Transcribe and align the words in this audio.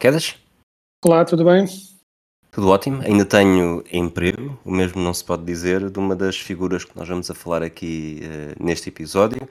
Quedas. 0.00 0.34
Olá, 1.04 1.26
tudo 1.26 1.44
bem? 1.44 1.66
Tudo 2.50 2.68
ótimo. 2.68 3.02
Ainda 3.02 3.26
tenho 3.26 3.84
emprego, 3.92 4.58
o 4.64 4.70
mesmo 4.70 5.02
não 5.02 5.12
se 5.12 5.22
pode 5.22 5.44
dizer 5.44 5.90
de 5.90 5.98
uma 5.98 6.16
das 6.16 6.38
figuras 6.38 6.86
que 6.86 6.96
nós 6.96 7.06
vamos 7.06 7.30
a 7.30 7.34
falar 7.34 7.62
aqui 7.62 8.20
eh, 8.22 8.54
neste 8.58 8.88
episódio. 8.88 9.46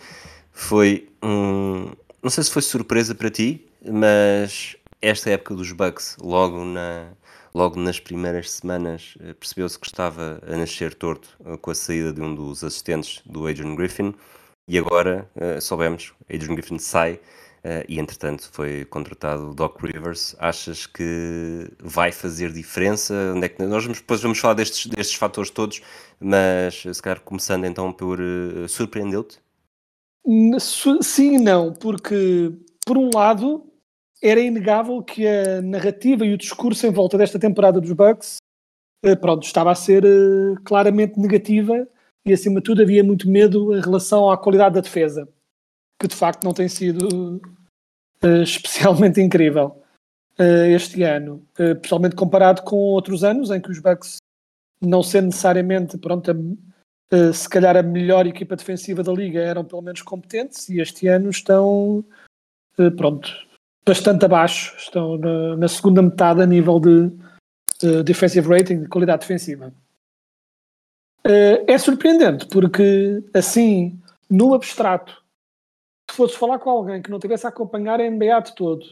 Foi 0.51 1.07
um. 1.21 1.91
Não 2.23 2.31
sei 2.31 2.43
se 2.43 2.49
foi 2.49 2.63
surpresa 2.63 3.13
para 3.13 3.29
ti, 3.29 3.63
mas 3.85 4.75
esta 4.99 5.29
época 5.29 5.53
dos 5.53 5.71
Bucks, 5.71 6.17
logo, 6.19 6.65
na, 6.65 7.09
logo 7.53 7.79
nas 7.79 7.99
primeiras 7.99 8.49
semanas, 8.49 9.13
eh, 9.19 9.35
percebeu-se 9.35 9.77
que 9.77 9.85
estava 9.85 10.41
a 10.47 10.57
nascer 10.57 10.95
torto 10.95 11.29
eh, 11.45 11.57
com 11.57 11.69
a 11.69 11.75
saída 11.75 12.11
de 12.11 12.21
um 12.21 12.33
dos 12.33 12.63
assistentes 12.63 13.21
do 13.23 13.45
Adrian 13.45 13.75
Griffin. 13.75 14.15
E 14.67 14.79
agora 14.79 15.29
eh, 15.35 15.61
soubemos, 15.61 16.11
Adrian 16.27 16.55
Griffin 16.55 16.79
sai 16.79 17.19
eh, 17.63 17.85
e 17.87 17.99
entretanto 17.99 18.49
foi 18.51 18.85
contratado 18.85 19.51
o 19.51 19.53
Doc 19.53 19.81
Rivers. 19.81 20.35
Achas 20.39 20.85
que 20.85 21.69
vai 21.79 22.11
fazer 22.11 22.51
diferença? 22.51 23.13
Onde 23.35 23.45
é 23.45 23.49
que 23.49 23.63
nós 23.63 23.83
vamos, 23.83 23.99
depois 23.99 24.21
vamos 24.21 24.39
falar 24.39 24.53
destes, 24.53 24.87
destes 24.87 25.15
fatores 25.15 25.49
todos, 25.51 25.81
mas 26.19 26.81
se 26.81 27.01
calhar 27.01 27.21
começando 27.21 27.65
então 27.65 27.91
por 27.91 28.19
eh, 28.19 28.67
surpreendeu-te? 28.67 29.39
Sim 31.01 31.39
não, 31.39 31.73
porque 31.73 32.51
por 32.85 32.97
um 32.97 33.09
lado 33.13 33.65
era 34.21 34.39
inegável 34.39 35.01
que 35.01 35.25
a 35.25 35.61
narrativa 35.61 36.25
e 36.25 36.33
o 36.33 36.37
discurso 36.37 36.85
em 36.85 36.91
volta 36.91 37.17
desta 37.17 37.39
temporada 37.39 37.79
dos 37.79 37.93
Bucks 37.93 38.37
eh, 39.03 39.15
pronto, 39.15 39.43
estava 39.43 39.71
a 39.71 39.75
ser 39.75 40.03
claramente 40.65 41.17
negativa 41.17 41.87
e 42.25 42.33
acima 42.33 42.59
de 42.59 42.65
tudo 42.65 42.81
havia 42.81 43.03
muito 43.03 43.29
medo 43.29 43.75
em 43.75 43.81
relação 43.81 44.29
à 44.29 44.37
qualidade 44.37 44.75
da 44.75 44.81
defesa, 44.81 45.27
que 45.99 46.07
de 46.07 46.15
facto 46.15 46.43
não 46.43 46.53
tem 46.53 46.67
sido 46.69 47.41
eh, 48.21 48.43
especialmente 48.43 49.19
incrível 49.21 49.81
eh, 50.37 50.71
este 50.71 51.03
ano, 51.03 51.45
eh, 51.57 51.75
principalmente 51.75 52.15
comparado 52.15 52.61
com 52.63 52.77
outros 52.77 53.23
anos 53.23 53.51
em 53.51 53.59
que 53.59 53.71
os 53.71 53.79
Bucks 53.79 54.17
não 54.81 55.03
sendo 55.03 55.25
necessariamente 55.27 55.97
pronto, 55.97 56.31
a, 56.31 56.35
Uh, 57.11 57.33
se 57.33 57.49
calhar 57.49 57.75
a 57.75 57.81
melhor 57.81 58.27
equipa 58.27 58.55
defensiva 58.55 59.01
da 59.01 59.11
liga 59.11 59.39
eram 59.39 59.65
pelo 59.65 59.81
menos 59.81 60.03
competentes 60.03 60.69
e 60.69 60.79
este 60.79 61.07
ano 61.07 61.31
estão 61.31 62.05
uh, 62.77 62.91
pronto 62.95 63.31
bastante 63.83 64.25
abaixo. 64.25 64.75
Estão 64.77 65.17
na, 65.17 65.57
na 65.57 65.67
segunda 65.67 66.03
metade 66.03 66.43
a 66.43 66.45
nível 66.45 66.79
de 66.79 67.11
uh, 67.83 68.03
defensive 68.03 68.47
rating 68.47 68.81
de 68.81 68.87
qualidade 68.87 69.21
defensiva. 69.21 69.73
Uh, 71.25 71.65
é 71.67 71.77
surpreendente 71.79 72.45
porque 72.45 73.23
assim 73.33 73.99
no 74.29 74.53
abstrato 74.53 75.23
se 76.09 76.17
fosses 76.17 76.35
falar 76.35 76.59
com 76.59 76.69
alguém 76.69 77.01
que 77.01 77.11
não 77.11 77.19
tivesse 77.19 77.45
a 77.45 77.49
acompanhar 77.49 77.99
a 77.99 78.09
NBA 78.09 78.39
de 78.41 78.55
todo 78.55 78.85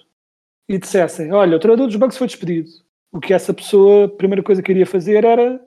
e 0.70 0.78
dissessem 0.78 1.32
olha 1.32 1.58
o 1.58 1.60
treinador 1.60 1.88
dos 1.88 1.96
Bucks 1.96 2.18
foi 2.18 2.28
despedido 2.28 2.70
o 3.12 3.20
que 3.20 3.34
essa 3.34 3.54
pessoa 3.54 4.06
a 4.06 4.10
primeira 4.10 4.44
coisa 4.44 4.62
que 4.62 4.72
iria 4.72 4.86
fazer 4.86 5.24
era 5.24 5.60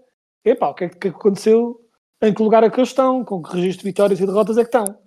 epá, 0.45 0.69
o 0.69 0.75
que 0.75 0.85
é 0.85 0.89
que 0.89 1.09
aconteceu 1.09 1.81
em 2.23 2.35
que 2.35 2.43
lugar 2.43 2.63
é 2.63 2.71
que 2.71 2.79
eles 2.79 2.91
estão, 2.91 3.25
com 3.25 3.43
que 3.43 3.55
registro 3.55 3.83
de 3.83 3.91
vitórias 3.91 4.21
e 4.21 4.27
derrotas 4.27 4.59
é 4.59 4.63
que 4.63 4.69
estão. 4.69 4.99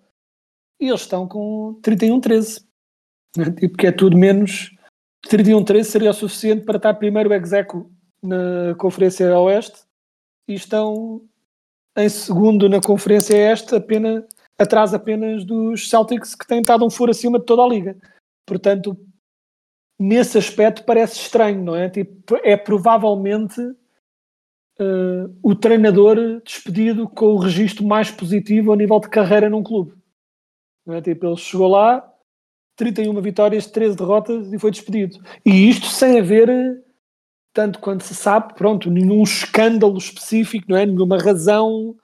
E 0.79 0.87
eles 0.87 1.01
estão 1.01 1.27
com 1.27 1.79
31-13. 1.81 2.65
né? 3.37 3.51
Tipo 3.59 3.77
que 3.77 3.87
é 3.87 3.91
tudo 3.91 4.17
menos. 4.17 4.71
31-13 5.27 5.83
seria 5.83 6.09
o 6.09 6.13
suficiente 6.13 6.65
para 6.65 6.77
estar 6.77 6.95
primeiro 6.95 7.31
execo 7.33 7.89
na 8.21 8.75
Conferência 8.77 9.37
Oeste 9.39 9.83
e 10.49 10.55
estão 10.55 11.21
em 11.95 12.09
segundo 12.09 12.67
na 12.67 12.81
Conferência 12.81 13.35
Este, 13.35 13.75
apenas, 13.75 14.25
atrás 14.63 14.93
apenas 14.93 15.45
dos 15.45 15.89
Celtics, 15.89 16.35
que 16.35 16.47
têm 16.47 16.61
estado 16.61 16.85
um 16.85 16.89
furo 16.89 17.11
acima 17.11 17.39
de 17.39 17.45
toda 17.45 17.61
a 17.63 17.67
liga. 17.67 17.97
Portanto, 18.45 18.97
nesse 19.99 20.37
aspecto 20.37 20.83
parece 20.83 21.19
estranho, 21.19 21.63
não 21.63 21.75
é? 21.75 21.89
Tipo, 21.89 22.37
é 22.43 22.57
provavelmente 22.57 23.61
uh, 24.79 25.35
o 25.41 25.55
treinador 25.55 26.41
despedido 26.43 27.07
com 27.07 27.27
o 27.27 27.37
registro 27.37 27.85
mais 27.85 28.11
positivo 28.11 28.73
a 28.73 28.75
nível 28.75 28.99
de 28.99 29.09
carreira 29.09 29.49
num 29.49 29.63
clube. 29.63 29.93
Não 30.85 30.95
é? 30.95 31.01
tipo, 31.01 31.25
ele 31.25 31.37
chegou 31.37 31.67
lá, 31.69 32.05
31 32.75 33.21
vitórias, 33.21 33.67
13 33.67 33.95
derrotas 33.95 34.51
e 34.51 34.59
foi 34.59 34.71
despedido. 34.71 35.19
E 35.45 35.69
isto 35.69 35.87
sem 35.87 36.19
haver, 36.19 36.49
tanto 37.53 37.79
quanto 37.79 38.03
se 38.03 38.15
sabe, 38.15 38.53
pronto, 38.55 38.91
nenhum 38.91 39.23
escândalo 39.23 39.97
específico, 39.97 40.65
não 40.69 40.77
é? 40.77 40.85
nenhuma 40.85 41.17
razão 41.17 41.95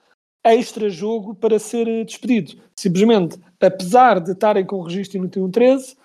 extra-jogo 0.44 1.34
para 1.34 1.58
ser 1.58 2.04
despedido. 2.04 2.54
Simplesmente, 2.74 3.38
apesar 3.60 4.20
de 4.20 4.32
estarem 4.32 4.64
com 4.64 4.76
o 4.76 4.82
registro 4.82 5.18
em 5.18 5.28
91-13, 5.28 5.96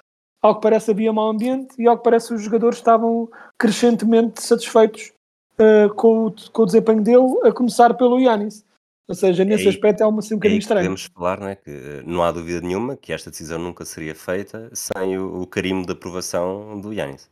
ao 0.41 0.55
que 0.55 0.61
parece 0.61 0.91
havia 0.91 1.11
mau 1.11 1.29
ambiente 1.29 1.75
e 1.79 1.87
ao 1.87 1.97
que 1.97 2.03
parece 2.03 2.33
os 2.33 2.43
jogadores 2.43 2.77
estavam 2.77 3.29
crescentemente 3.57 4.43
satisfeitos 4.43 5.11
uh, 5.59 5.93
com, 5.95 6.27
o, 6.27 6.35
com, 6.51 6.61
o, 6.61 6.65
desempenho 6.65 7.01
dele, 7.01 7.39
a 7.43 7.51
começar 7.51 7.93
pelo 7.95 8.19
Yannis. 8.19 8.63
Ou 9.07 9.15
seja, 9.15 9.45
nesse 9.45 9.63
aí, 9.63 9.69
aspecto 9.69 10.01
é 10.01 10.05
uma, 10.05 10.19
assim, 10.19 10.33
um 10.33 10.37
bocadinho 10.37 10.59
estranho. 10.59 10.81
Podemos 10.81 11.05
falar 11.05 11.39
não, 11.39 11.47
é, 11.47 11.55
que 11.55 12.03
não 12.05 12.23
há 12.23 12.31
dúvida 12.31 12.61
nenhuma 12.61 12.97
que 12.97 13.13
esta 13.13 13.29
decisão 13.29 13.59
nunca 13.59 13.85
seria 13.85 14.15
feita 14.15 14.69
sem 14.73 15.17
o, 15.17 15.41
o 15.41 15.47
carimbo 15.47 15.85
de 15.85 15.93
aprovação 15.93 16.79
do 16.79 16.91
Yannis. 16.91 17.29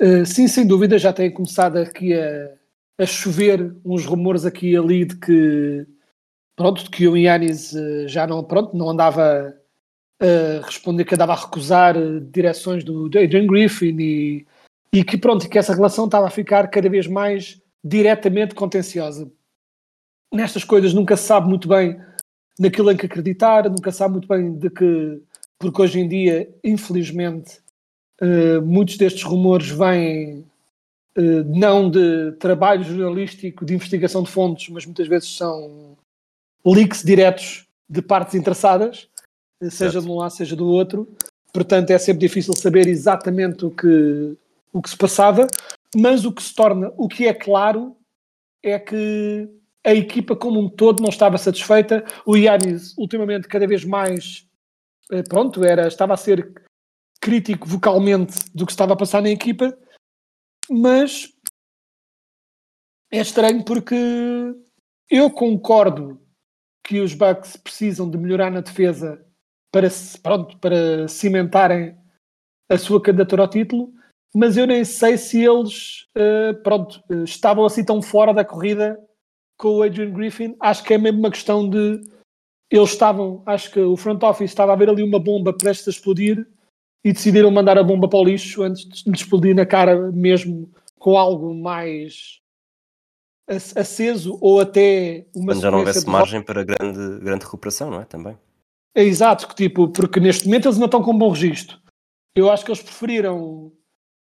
Uh, 0.00 0.26
sim, 0.26 0.46
sem 0.46 0.66
dúvida, 0.66 0.98
já 0.98 1.12
tem 1.12 1.30
começado 1.30 1.78
aqui 1.78 2.12
a, 2.12 2.52
a, 2.98 3.06
chover 3.06 3.74
uns 3.84 4.04
rumores 4.04 4.44
aqui 4.44 4.72
e 4.72 4.76
ali 4.76 5.04
de 5.04 5.16
que 5.16 5.86
pronto, 6.56 6.90
que 6.90 7.06
o 7.06 7.16
Yannis 7.16 7.72
uh, 7.72 8.08
já 8.08 8.26
não, 8.26 8.42
pronto, 8.42 8.76
não 8.76 8.88
andava 8.88 9.54
a 10.18 10.64
responder, 10.64 11.04
que 11.04 11.14
andava 11.14 11.34
a 11.34 11.40
recusar 11.40 11.96
uh, 11.96 12.20
direções 12.20 12.82
do, 12.82 13.06
Adrian 13.06 13.46
Griffin 13.46 13.96
e 14.00 14.46
e 14.92 15.04
que 15.04 15.18
pronto, 15.18 15.46
que 15.46 15.58
essa 15.58 15.74
relação 15.74 16.06
estava 16.06 16.26
a 16.26 16.30
ficar 16.30 16.68
cada 16.68 16.88
vez 16.88 17.06
mais 17.06 17.60
diretamente 17.84 18.54
contenciosa. 18.54 19.30
Nestas 20.32 20.64
coisas 20.64 20.94
nunca 20.94 21.18
se 21.18 21.24
sabe 21.24 21.48
muito 21.48 21.68
bem 21.68 22.00
naquilo 22.58 22.90
em 22.90 22.96
que 22.96 23.04
acreditar, 23.04 23.68
nunca 23.68 23.92
se 23.92 23.98
sabe 23.98 24.12
muito 24.12 24.26
bem 24.26 24.54
de 24.54 24.70
que, 24.70 25.20
porque 25.58 25.82
hoje 25.82 26.00
em 26.00 26.08
dia, 26.08 26.48
infelizmente, 26.64 27.60
uh, 28.22 28.62
muitos 28.62 28.96
destes 28.96 29.22
rumores 29.22 29.68
vêm 29.68 30.44
não 31.46 31.90
de 31.90 32.32
trabalho 32.32 32.84
jornalístico, 32.84 33.64
de 33.64 33.74
investigação 33.74 34.22
de 34.22 34.30
fontes, 34.30 34.68
mas 34.68 34.84
muitas 34.84 35.08
vezes 35.08 35.34
são 35.34 35.96
leaks 36.64 37.02
diretos 37.02 37.66
de 37.88 38.02
partes 38.02 38.34
interessadas, 38.34 39.08
seja 39.62 39.92
certo. 39.92 40.02
de 40.02 40.10
um 40.10 40.16
lado, 40.16 40.30
seja 40.30 40.56
do 40.56 40.66
outro. 40.66 41.08
Portanto, 41.52 41.90
é 41.90 41.98
sempre 41.98 42.26
difícil 42.26 42.54
saber 42.54 42.86
exatamente 42.86 43.64
o 43.64 43.70
que, 43.70 44.36
o 44.72 44.82
que 44.82 44.90
se 44.90 44.96
passava, 44.96 45.46
mas 45.94 46.24
o 46.24 46.32
que 46.32 46.42
se 46.42 46.54
torna, 46.54 46.92
o 46.96 47.08
que 47.08 47.26
é 47.26 47.32
claro 47.32 47.96
é 48.62 48.78
que 48.78 49.48
a 49.84 49.94
equipa 49.94 50.34
como 50.34 50.60
um 50.60 50.68
todo 50.68 51.00
não 51.00 51.08
estava 51.08 51.38
satisfeita. 51.38 52.04
O 52.26 52.36
Yannis, 52.36 52.96
ultimamente, 52.98 53.46
cada 53.46 53.66
vez 53.66 53.84
mais, 53.84 54.46
pronto, 55.28 55.64
era, 55.64 55.86
estava 55.86 56.14
a 56.14 56.16
ser 56.16 56.52
crítico 57.20 57.66
vocalmente 57.66 58.36
do 58.54 58.66
que 58.66 58.72
estava 58.72 58.92
a 58.92 58.96
passar 58.96 59.22
na 59.22 59.30
equipa, 59.30 59.76
mas 60.68 61.32
é 63.10 63.20
estranho 63.20 63.64
porque 63.64 63.96
eu 65.08 65.30
concordo 65.30 66.20
que 66.86 67.00
os 67.00 67.14
Bucks 67.14 67.56
precisam 67.56 68.08
de 68.08 68.16
melhorar 68.16 68.50
na 68.50 68.60
defesa 68.60 69.20
para, 69.72 69.88
pronto, 70.22 70.56
para 70.58 71.08
cimentarem 71.08 71.96
a 72.70 72.78
sua 72.78 73.02
candidatura 73.02 73.42
ao 73.42 73.48
título, 73.48 73.92
mas 74.34 74.56
eu 74.56 74.66
nem 74.66 74.84
sei 74.84 75.18
se 75.18 75.44
eles 75.44 76.06
uh, 76.16 76.54
pronto, 76.62 77.02
uh, 77.10 77.24
estavam 77.24 77.64
assim 77.64 77.84
tão 77.84 78.00
fora 78.00 78.32
da 78.32 78.44
corrida 78.44 78.98
com 79.58 79.76
o 79.76 79.82
Adrian 79.82 80.12
Griffin. 80.12 80.56
Acho 80.60 80.84
que 80.84 80.94
é 80.94 80.98
mesmo 80.98 81.18
uma 81.18 81.30
questão 81.30 81.68
de 81.68 82.00
eles 82.70 82.90
estavam, 82.90 83.42
acho 83.46 83.70
que 83.70 83.80
o 83.80 83.96
front 83.96 84.22
office 84.22 84.50
estava 84.50 84.72
a 84.72 84.76
ver 84.76 84.88
ali 84.88 85.02
uma 85.02 85.18
bomba 85.18 85.52
prestes 85.52 85.88
a 85.88 85.90
explodir 85.90 86.46
e 87.04 87.12
decidiram 87.12 87.50
mandar 87.50 87.78
a 87.78 87.82
bomba 87.82 88.08
para 88.08 88.18
o 88.18 88.24
lixo 88.24 88.62
antes 88.62 88.84
de 89.04 89.10
explodir 89.10 89.54
na 89.54 89.64
cara 89.64 90.10
mesmo 90.12 90.70
com 90.98 91.16
algo 91.16 91.54
mais 91.54 92.40
aceso 93.48 94.38
ou 94.40 94.60
até 94.60 95.26
uma 95.34 95.52
Quando 95.52 95.62
já 95.62 95.70
não 95.70 95.78
houvesse 95.78 96.08
margem 96.08 96.42
para 96.42 96.64
grande, 96.64 97.20
grande 97.20 97.44
recuperação, 97.44 97.90
não 97.90 98.00
é? 98.00 98.04
Também. 98.04 98.36
É 98.94 99.02
exato, 99.02 99.46
que 99.46 99.54
tipo, 99.54 99.88
porque 99.88 100.18
neste 100.18 100.46
momento 100.46 100.66
eles 100.66 100.76
ainda 100.76 100.86
estão 100.86 101.02
com 101.02 101.16
bom 101.16 101.30
registro. 101.30 101.78
Eu 102.34 102.50
acho 102.50 102.64
que 102.64 102.70
eles 102.70 102.82
preferiram 102.82 103.72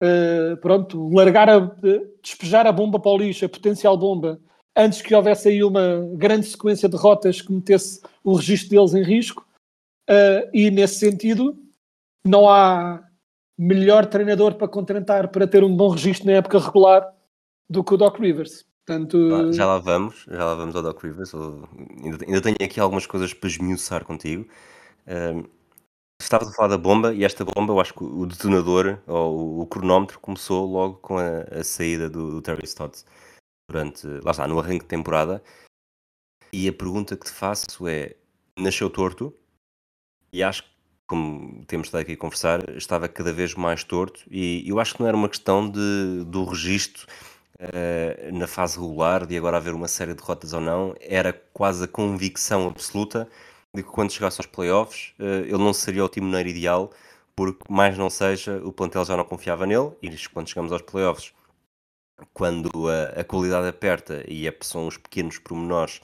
eh, 0.03 0.57
pronto, 0.57 1.09
largar 1.15 1.49
a, 1.49 1.57
eh, 1.85 2.07
despejar 2.21 2.67
a 2.67 2.73
bomba 2.73 2.99
para 2.99 3.13
o 3.13 3.17
lixo, 3.17 3.45
a 3.45 3.49
potencial 3.49 3.97
bomba, 3.97 4.41
antes 4.77 5.01
que 5.01 5.15
houvesse 5.15 5.49
aí 5.49 5.63
uma 5.63 6.01
grande 6.17 6.47
sequência 6.47 6.89
de 6.89 6.97
rotas 6.97 7.41
que 7.41 7.53
metesse 7.53 8.01
o 8.25 8.35
registro 8.35 8.71
deles 8.71 8.95
em 8.95 9.03
risco. 9.05 9.47
Eh, 10.11 10.51
e 10.53 10.71
nesse 10.73 10.97
sentido, 10.97 11.57
não 12.25 12.49
há 12.49 13.01
melhor 13.57 14.07
treinador 14.07 14.55
para 14.55 14.67
contratar 14.67 15.29
para 15.29 15.47
ter 15.47 15.63
um 15.63 15.77
bom 15.77 15.91
registro 15.91 16.27
na 16.27 16.33
época 16.33 16.59
regular 16.59 17.15
do 17.71 17.85
que 17.85 17.95
o 17.95 17.97
Doc 17.97 18.19
Rivers. 18.19 18.67
Portanto, 18.85 19.53
Já 19.53 19.67
lá 19.67 19.79
vamos, 19.79 20.25
já 20.29 20.45
lá 20.45 20.55
vamos 20.55 20.75
ao 20.75 20.83
Doc 20.83 21.03
Rivers. 21.03 21.33
ainda, 22.27 22.41
tenho 22.41 22.57
aqui 22.61 22.81
algumas 22.81 23.07
coisas 23.07 23.33
para 23.33 23.49
esmiuçar 23.49 24.05
contigo. 24.05 24.47
Ahm, 25.07 25.45
estavas 26.21 26.49
a 26.49 26.53
falar 26.53 26.69
da 26.69 26.79
bomba 26.79 27.15
e 27.15 27.25
esta 27.25 27.45
bomba, 27.45 27.73
eu 27.73 27.81
acho 27.81 27.95
que 27.95 28.03
o 28.03 28.27
detonador 28.27 28.99
ou 29.07 29.61
o 29.61 29.67
cronómetro 29.67 30.19
começou 30.19 30.67
logo 30.67 30.97
com 30.97 31.19
a, 31.19 31.43
a 31.61 31.65
saída 31.65 32.11
do, 32.11 32.31
do 32.33 32.43
Terry 32.43 32.65
Stotts 32.65 33.05
durante, 33.71 34.07
lá 34.25 34.33
está, 34.33 34.49
no 34.49 34.59
arranque 34.59 34.85
de 34.85 34.89
temporada. 34.89 35.43
E 36.53 36.69
a 36.69 36.73
pergunta 36.73 37.17
que 37.17 37.27
te 37.27 37.33
faço 37.33 37.87
é: 37.87 38.17
nasceu 38.59 38.91
torto? 38.91 39.33
E 40.33 40.43
acho 40.43 40.65
que, 40.65 40.71
como 41.07 41.65
temos 41.67 41.87
estado 41.87 42.01
aqui 42.03 42.13
a 42.13 42.17
conversar, 42.17 42.69
estava 42.77 43.09
cada 43.09 43.33
vez 43.33 43.55
mais 43.55 43.85
torto. 43.85 44.25
E 44.29 44.69
eu 44.69 44.81
acho 44.81 44.95
que 44.95 45.01
não 45.01 45.09
era 45.09 45.17
uma 45.17 45.29
questão 45.29 45.71
de, 45.71 46.25
do 46.27 46.45
registro 46.45 47.07
eh, 47.73 48.31
na 48.33 48.47
fase 48.49 48.79
regular, 48.79 49.25
de 49.27 49.37
agora 49.37 49.57
haver 49.57 49.75
uma 49.75 49.87
série 49.89 50.13
de 50.15 50.21
derrotas 50.21 50.53
ou 50.53 50.61
não, 50.61 50.95
era 51.01 51.33
quase 51.53 51.85
a 51.85 51.89
convicção 51.89 52.67
absoluta 52.67 53.29
de 53.75 53.83
que 53.83 53.89
quando 53.89 54.13
chegasse 54.13 54.41
aos 54.41 54.47
playoffs 54.47 55.15
eh, 55.19 55.43
ele 55.47 55.59
não 55.59 55.73
seria 55.73 56.05
o 56.05 56.09
timoneiro 56.09 56.49
ideal, 56.49 56.91
porque 57.37 57.63
mais 57.69 57.97
não 57.97 58.11
seja, 58.11 58.61
o 58.65 58.73
plantel 58.73 59.05
já 59.05 59.17
não 59.17 59.25
confiava 59.25 59.65
nele, 59.67 59.93
e 60.03 60.11
quando 60.29 60.49
chegamos 60.49 60.73
aos 60.73 60.83
playoffs, 60.83 61.33
quando 62.35 62.89
a, 62.89 63.21
a 63.21 63.25
qualidade 63.25 63.69
aperta 63.69 64.25
e 64.29 64.47
é, 64.49 64.57
são 64.63 64.87
os 64.87 64.97
pequenos 64.97 65.39
pormenores 65.39 66.01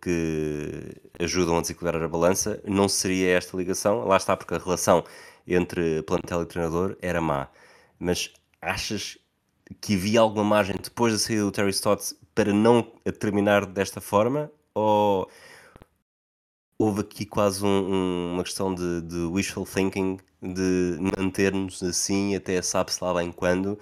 que 0.00 0.96
ajudam 1.20 1.58
a 1.58 1.60
desequilibrar 1.60 2.02
a 2.02 2.08
balança, 2.08 2.60
não 2.64 2.88
seria 2.88 3.36
esta 3.36 3.56
ligação, 3.56 4.04
lá 4.04 4.16
está, 4.16 4.36
porque 4.36 4.54
a 4.54 4.58
relação 4.58 5.04
entre 5.46 6.02
plantel 6.02 6.42
e 6.42 6.46
treinador 6.46 6.96
era 7.00 7.20
má. 7.20 7.48
Mas 7.98 8.32
achas 8.60 9.18
que 9.80 9.94
havia 9.94 10.20
alguma 10.20 10.44
margem 10.44 10.76
depois 10.82 11.12
da 11.12 11.18
saída 11.18 11.42
do 11.44 11.52
Terry 11.52 11.70
Stotts 11.70 12.14
para 12.34 12.52
não 12.52 12.82
terminar 13.18 13.66
desta 13.66 14.00
forma? 14.00 14.50
Ou 14.74 15.28
houve 16.78 17.00
aqui 17.00 17.24
quase 17.26 17.64
um- 17.64 17.68
um- 17.68 18.32
uma 18.34 18.44
questão 18.44 18.74
de, 18.74 19.00
de 19.02 19.16
wishful 19.26 19.64
thinking, 19.66 20.18
de 20.42 20.98
manter-nos 21.18 21.82
assim 21.82 22.34
até 22.36 22.60
sabe-se 22.62 23.02
lá 23.02 23.14
bem 23.14 23.32
quando, 23.32 23.78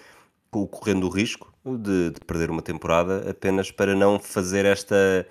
co- 0.50 0.66
correndo 0.68 1.06
o 1.06 1.10
risco 1.10 1.52
de, 1.64 2.10
de 2.12 2.20
perder 2.26 2.50
uma 2.50 2.62
temporada 2.62 3.30
apenas 3.30 3.70
para 3.70 3.94
não 3.94 4.18
fazer 4.20 4.64
esta 4.64 5.26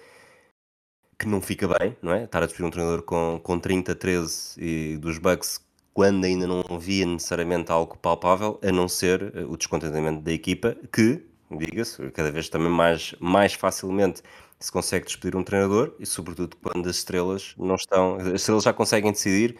que 1.19 1.27
não 1.27 1.41
fica 1.41 1.67
bem, 1.67 1.95
não 2.01 2.11
é? 2.13 2.23
Estar 2.25 2.43
a 2.43 2.45
despedir 2.45 2.65
um 2.65 2.71
treinador 2.71 3.03
com, 3.03 3.39
com 3.43 3.59
30, 3.59 3.95
13 3.95 4.55
e 4.59 4.97
dos 4.97 5.17
Bucks 5.17 5.59
quando 5.93 6.25
ainda 6.25 6.47
não 6.47 6.63
havia 6.69 7.05
necessariamente 7.05 7.71
algo 7.71 7.97
palpável, 7.97 8.59
a 8.63 8.71
não 8.71 8.87
ser 8.87 9.33
eh, 9.35 9.43
o 9.45 9.57
descontentamento 9.57 10.21
da 10.21 10.31
equipa, 10.31 10.75
que, 10.91 11.23
diga-se, 11.51 12.09
cada 12.11 12.31
vez 12.31 12.49
também 12.49 12.69
mais, 12.69 13.15
mais 13.19 13.53
facilmente 13.53 14.21
se 14.59 14.71
consegue 14.71 15.05
despedir 15.05 15.35
um 15.35 15.43
treinador 15.43 15.93
e 15.99 16.05
sobretudo 16.05 16.55
quando 16.57 16.87
as 16.89 16.97
estrelas 16.97 17.53
não 17.57 17.75
estão, 17.75 18.15
as 18.17 18.27
estrelas 18.27 18.63
já 18.63 18.73
conseguem 18.73 19.11
decidir 19.11 19.57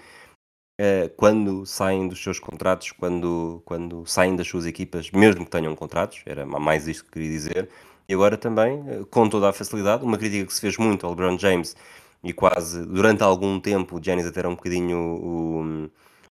eh, 0.80 1.10
quando 1.18 1.66
saem 1.66 2.08
dos 2.08 2.22
seus 2.22 2.40
contratos, 2.40 2.92
quando, 2.92 3.62
quando 3.66 4.06
saem 4.06 4.36
das 4.36 4.48
suas 4.48 4.66
equipas, 4.66 5.12
mesmo 5.12 5.46
que 5.46 5.52
tenham 5.52 5.76
contratos, 5.76 6.22
era 6.26 6.46
mais 6.46 6.88
isto 6.88 7.06
que 7.06 7.12
queria 7.12 7.30
dizer, 7.30 7.70
e 8.08 8.14
agora 8.14 8.38
também, 8.38 8.84
eh, 8.90 9.04
com 9.10 9.30
toda 9.30 9.50
a 9.50 9.54
facilidade, 9.54 10.04
uma 10.04 10.18
crítica 10.18 10.46
que 10.46 10.54
se 10.54 10.62
fez 10.62 10.78
muito 10.78 11.06
ao 11.06 11.12
LeBron 11.14 11.38
James 11.38 11.76
e 12.24 12.34
quase 12.34 12.86
durante 12.86 13.24
algum 13.24 13.60
tempo 13.60 13.98
o 13.98 14.04
Giannis 14.04 14.26
até 14.26 14.40
era 14.42 14.50
um 14.50 14.56
bocadinho 14.56 14.98
o- 15.00 15.90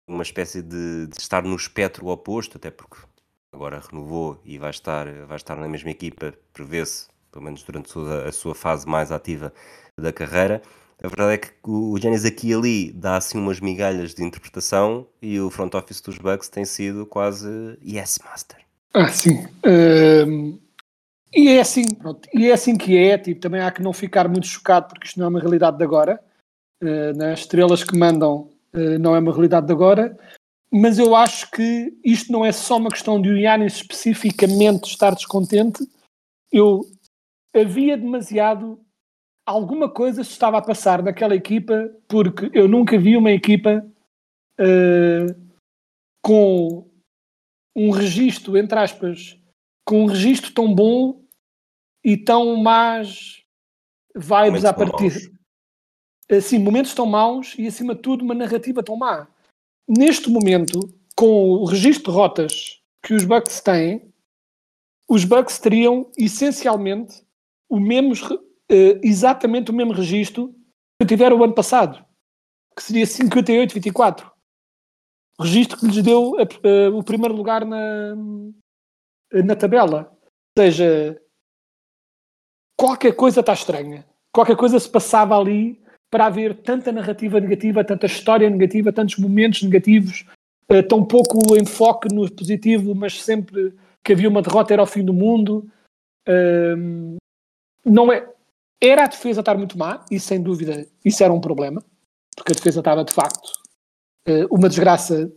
uma 0.07 0.23
espécie 0.23 0.61
de, 0.61 1.07
de 1.07 1.19
estar 1.19 1.43
no 1.43 1.55
espectro 1.55 2.07
oposto, 2.07 2.57
até 2.57 2.69
porque 2.69 2.97
agora 3.51 3.81
renovou 3.89 4.39
e 4.43 4.57
vai 4.57 4.69
estar, 4.69 5.07
vai 5.25 5.37
estar 5.37 5.55
na 5.55 5.67
mesma 5.67 5.89
equipa, 5.89 6.33
prevê-se, 6.53 7.07
pelo 7.31 7.45
menos 7.45 7.63
durante 7.63 7.91
toda 7.91 8.27
a 8.27 8.31
sua 8.31 8.53
fase 8.53 8.87
mais 8.87 9.11
ativa 9.11 9.53
da 9.97 10.11
carreira. 10.11 10.61
A 11.03 11.07
verdade 11.07 11.33
é 11.33 11.37
que 11.37 11.51
o 11.63 11.97
Giannis 11.97 12.25
aqui 12.25 12.49
e 12.49 12.53
ali 12.53 12.91
dá 12.91 13.17
assim 13.17 13.37
umas 13.37 13.59
migalhas 13.59 14.13
de 14.13 14.23
interpretação 14.23 15.07
e 15.21 15.39
o 15.39 15.49
front 15.49 15.73
office 15.73 16.01
dos 16.01 16.17
Bucks 16.17 16.47
tem 16.47 16.65
sido 16.65 17.05
quase 17.05 17.77
yes 17.83 18.19
master. 18.23 18.59
Ah, 18.93 19.09
sim. 19.09 19.45
Ahm, 19.65 20.57
e 21.33 21.49
é 21.49 21.59
assim, 21.59 21.93
pronto, 21.93 22.29
e 22.33 22.49
é 22.49 22.53
assim 22.53 22.77
que 22.77 22.97
é, 22.97 23.17
tipo, 23.17 23.41
também 23.41 23.59
há 23.59 23.69
que 23.69 23.81
não 23.81 23.91
ficar 23.91 24.29
muito 24.29 24.47
chocado 24.47 24.87
porque 24.87 25.07
isto 25.07 25.19
não 25.19 25.25
é 25.25 25.29
uma 25.29 25.39
realidade 25.39 25.77
de 25.77 25.83
agora. 25.83 26.21
Uh, 26.81 27.13
né? 27.17 27.33
As 27.33 27.39
estrelas 27.39 27.83
que 27.83 27.97
mandam 27.97 28.49
não 28.99 29.15
é 29.15 29.19
uma 29.19 29.31
realidade 29.31 29.67
de 29.67 29.73
agora, 29.73 30.17
mas 30.71 30.99
eu 30.99 31.15
acho 31.15 31.49
que 31.51 31.97
isto 32.03 32.31
não 32.31 32.45
é 32.45 32.51
só 32.51 32.77
uma 32.77 32.89
questão 32.89 33.21
de 33.21 33.29
o 33.29 33.37
Yannis 33.37 33.75
especificamente 33.75 34.89
estar 34.89 35.13
descontente. 35.13 35.87
Eu 36.51 36.81
havia 37.53 37.97
demasiado 37.97 38.79
alguma 39.45 39.89
coisa 39.89 40.23
se 40.23 40.31
estava 40.31 40.57
a 40.57 40.61
passar 40.61 41.03
naquela 41.03 41.35
equipa, 41.35 41.89
porque 42.07 42.49
eu 42.53 42.67
nunca 42.67 42.97
vi 42.97 43.15
uma 43.15 43.31
equipa 43.31 43.85
uh, 44.59 45.45
com 46.21 46.89
um 47.75 47.91
registro, 47.91 48.57
entre 48.57 48.79
aspas, 48.79 49.39
com 49.85 50.03
um 50.03 50.05
registro 50.07 50.51
tão 50.53 50.73
bom 50.73 51.23
e 52.03 52.17
tão 52.17 52.55
más 52.57 53.43
vibes 54.15 54.29
Momentos 54.29 54.65
à 54.65 54.73
partida. 54.73 55.34
Assim, 56.31 56.57
momentos 56.59 56.93
tão 56.93 57.05
maus 57.05 57.53
e, 57.57 57.67
acima 57.67 57.93
de 57.95 58.01
tudo, 58.01 58.23
uma 58.23 58.33
narrativa 58.33 58.81
tão 58.83 58.95
má. 58.95 59.27
Neste 59.87 60.29
momento, 60.29 60.79
com 61.15 61.49
o 61.51 61.65
registro 61.65 62.11
de 62.11 62.17
rotas 62.17 62.81
que 63.03 63.13
os 63.13 63.23
Bucks 63.23 63.61
têm, 63.61 64.11
os 65.07 65.23
Bucks 65.23 65.59
teriam 65.59 66.09
essencialmente 66.17 67.23
o 67.69 67.79
mesmo, 67.79 68.13
eh, 68.69 68.99
exatamente 69.03 69.69
o 69.69 69.73
mesmo 69.73 69.93
registro 69.93 70.55
que 70.99 71.05
tiveram 71.07 71.37
o 71.37 71.43
ano 71.43 71.53
passado, 71.53 72.03
que 72.75 72.81
seria 72.81 73.05
58-24 73.05 74.31
registro 75.39 75.77
que 75.77 75.85
lhes 75.87 76.01
deu 76.01 76.35
a- 76.39 76.43
a- 76.43 76.89
o 76.95 77.03
primeiro 77.03 77.35
lugar 77.35 77.65
na, 77.65 78.15
na 79.31 79.55
tabela. 79.55 80.09
Ou 80.57 80.63
seja, 80.63 81.21
qualquer 82.79 83.13
coisa 83.15 83.41
está 83.41 83.53
estranha. 83.53 84.07
Qualquer 84.33 84.55
coisa 84.55 84.79
se 84.79 84.89
passava 84.89 85.37
ali 85.37 85.81
para 86.15 86.27
haver 86.27 86.55
tanta 86.55 86.93
narrativa 86.93 87.41
negativa, 87.41 87.83
tanta 87.83 88.05
história 88.05 88.49
negativa, 88.49 88.93
tantos 88.93 89.17
momentos 89.17 89.63
negativos, 89.63 90.23
eh, 90.69 90.81
tão 90.81 91.03
pouco 91.03 91.57
enfoque 91.57 92.07
no 92.07 92.31
positivo, 92.31 92.95
mas 92.95 93.21
sempre 93.21 93.75
que 94.01 94.13
havia 94.13 94.29
uma 94.29 94.41
derrota 94.41 94.71
era 94.71 94.81
o 94.81 94.85
fim 94.85 95.03
do 95.03 95.11
mundo. 95.11 95.69
Ahm, 96.25 97.17
não 97.83 98.13
é, 98.13 98.25
era 98.81 99.03
a 99.03 99.07
defesa 99.07 99.41
estar 99.41 99.57
muito 99.57 99.77
má, 99.77 100.05
e 100.09 100.17
sem 100.17 100.41
dúvida 100.41 100.87
isso 101.03 101.21
era 101.21 101.33
um 101.33 101.41
problema, 101.41 101.83
porque 102.33 102.53
a 102.53 102.55
defesa 102.55 102.79
estava 102.79 103.03
de 103.03 103.11
facto 103.13 103.51
eh, 104.25 104.45
uma 104.49 104.69
desgraça, 104.69 105.29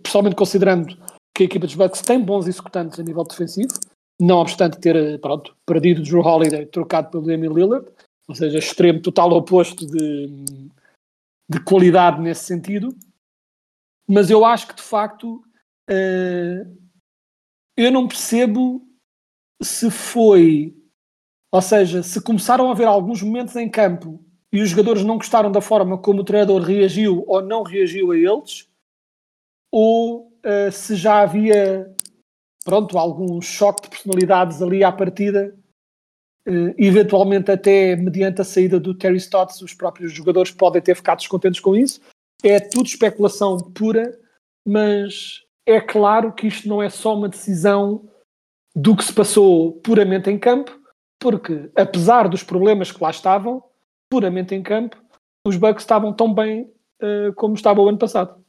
pessoalmente 0.00 0.36
considerando 0.36 0.96
que 1.34 1.42
a 1.42 1.46
equipa 1.46 1.66
dos 1.66 1.74
Bucks 1.74 2.02
tem 2.02 2.20
bons 2.20 2.46
executantes 2.46 3.00
a 3.00 3.02
nível 3.02 3.24
defensivo, 3.24 3.74
não 4.20 4.38
obstante 4.38 4.78
ter 4.78 4.94
eh, 4.94 5.18
pronto, 5.18 5.56
perdido 5.66 6.02
o 6.02 6.04
Drew 6.04 6.20
Holiday 6.20 6.66
trocado 6.66 7.10
pelo 7.10 7.26
Damian 7.26 7.52
Lillard, 7.52 7.88
ou 8.30 8.34
seja, 8.36 8.58
extremo 8.58 9.02
total 9.02 9.32
oposto 9.32 9.84
de, 9.84 10.28
de 11.50 11.60
qualidade 11.64 12.20
nesse 12.20 12.44
sentido. 12.44 12.96
Mas 14.08 14.30
eu 14.30 14.44
acho 14.44 14.68
que 14.68 14.76
de 14.76 14.82
facto 14.82 15.44
eh, 15.88 16.64
eu 17.76 17.90
não 17.90 18.06
percebo 18.06 18.86
se 19.60 19.90
foi, 19.90 20.76
ou 21.52 21.60
seja, 21.60 22.04
se 22.04 22.22
começaram 22.22 22.68
a 22.68 22.70
haver 22.70 22.86
alguns 22.86 23.20
momentos 23.20 23.56
em 23.56 23.68
campo 23.68 24.24
e 24.52 24.62
os 24.62 24.70
jogadores 24.70 25.04
não 25.04 25.16
gostaram 25.16 25.50
da 25.50 25.60
forma 25.60 25.98
como 25.98 26.20
o 26.20 26.24
treinador 26.24 26.62
reagiu 26.62 27.24
ou 27.26 27.42
não 27.42 27.64
reagiu 27.64 28.12
a 28.12 28.16
eles, 28.16 28.68
ou 29.72 30.32
eh, 30.44 30.70
se 30.70 30.94
já 30.94 31.22
havia 31.22 31.92
pronto, 32.64 32.96
algum 32.96 33.42
choque 33.42 33.82
de 33.82 33.88
personalidades 33.88 34.62
ali 34.62 34.84
à 34.84 34.92
partida, 34.92 35.52
eventualmente 36.78 37.50
até 37.50 37.96
mediante 37.96 38.40
a 38.40 38.44
saída 38.44 38.78
do 38.78 38.94
Terry 38.94 39.16
Stotts, 39.16 39.62
os 39.62 39.74
próprios 39.74 40.12
jogadores 40.12 40.50
podem 40.50 40.82
ter 40.82 40.94
ficado 40.94 41.18
descontentes 41.18 41.60
com 41.60 41.76
isso. 41.76 42.00
É 42.42 42.58
tudo 42.58 42.86
especulação 42.86 43.58
pura, 43.58 44.18
mas 44.66 45.42
é 45.66 45.80
claro 45.80 46.32
que 46.32 46.46
isto 46.46 46.68
não 46.68 46.82
é 46.82 46.88
só 46.88 47.16
uma 47.16 47.28
decisão 47.28 48.08
do 48.74 48.96
que 48.96 49.04
se 49.04 49.12
passou 49.12 49.72
puramente 49.80 50.30
em 50.30 50.38
campo, 50.38 50.78
Porque, 51.20 51.70
apesar 51.76 52.28
dos 52.28 52.42
problemas 52.42 52.90
que 52.90 53.02
lá 53.02 53.10
estavam, 53.10 53.62
puramente 54.10 54.54
em 54.54 54.62
campo, 54.62 54.96
os 55.46 55.56
Bucks 55.56 55.82
estavam 55.82 56.14
tão 56.14 56.32
bem 56.32 56.72
uh, 57.02 57.32
como 57.36 57.54
estava 57.54 57.80
o 57.82 57.88
ano 57.88 57.98
passado. 57.98 58.42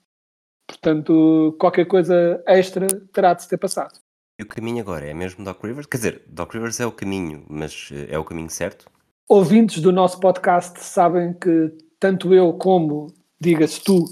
Portanto, 0.68 1.56
qualquer 1.60 1.86
coisa 1.86 2.42
extra 2.48 2.88
terá 3.12 3.34
de 3.34 3.44
se 3.44 3.50
ter 3.50 3.58
passado. 3.58 4.00
E 4.40 4.44
o 4.44 4.48
caminho 4.48 4.82
agora 4.82 5.06
é 5.06 5.14
mesmo 5.14 5.46
Doc 5.46 5.64
Rivers? 5.64 5.86
Quer 5.86 5.98
dizer, 5.98 6.24
Doc 6.28 6.54
Rivers 6.54 6.80
é 6.80 6.86
o 6.86 6.92
caminho, 6.92 7.46
mas 7.50 7.90
é 8.10 8.18
o 8.18 8.24
caminho 8.24 8.50
certo? 8.50 8.90
Ouvintes 9.28 9.82
do 9.82 9.92
nosso 9.92 10.20
podcast 10.20 10.80
sabem 10.84 11.34
que 11.34 11.72
tanto 12.00 12.34
eu 12.34 12.52
como, 12.54 13.08
diga-se 13.40 13.84
tu, 13.84 14.06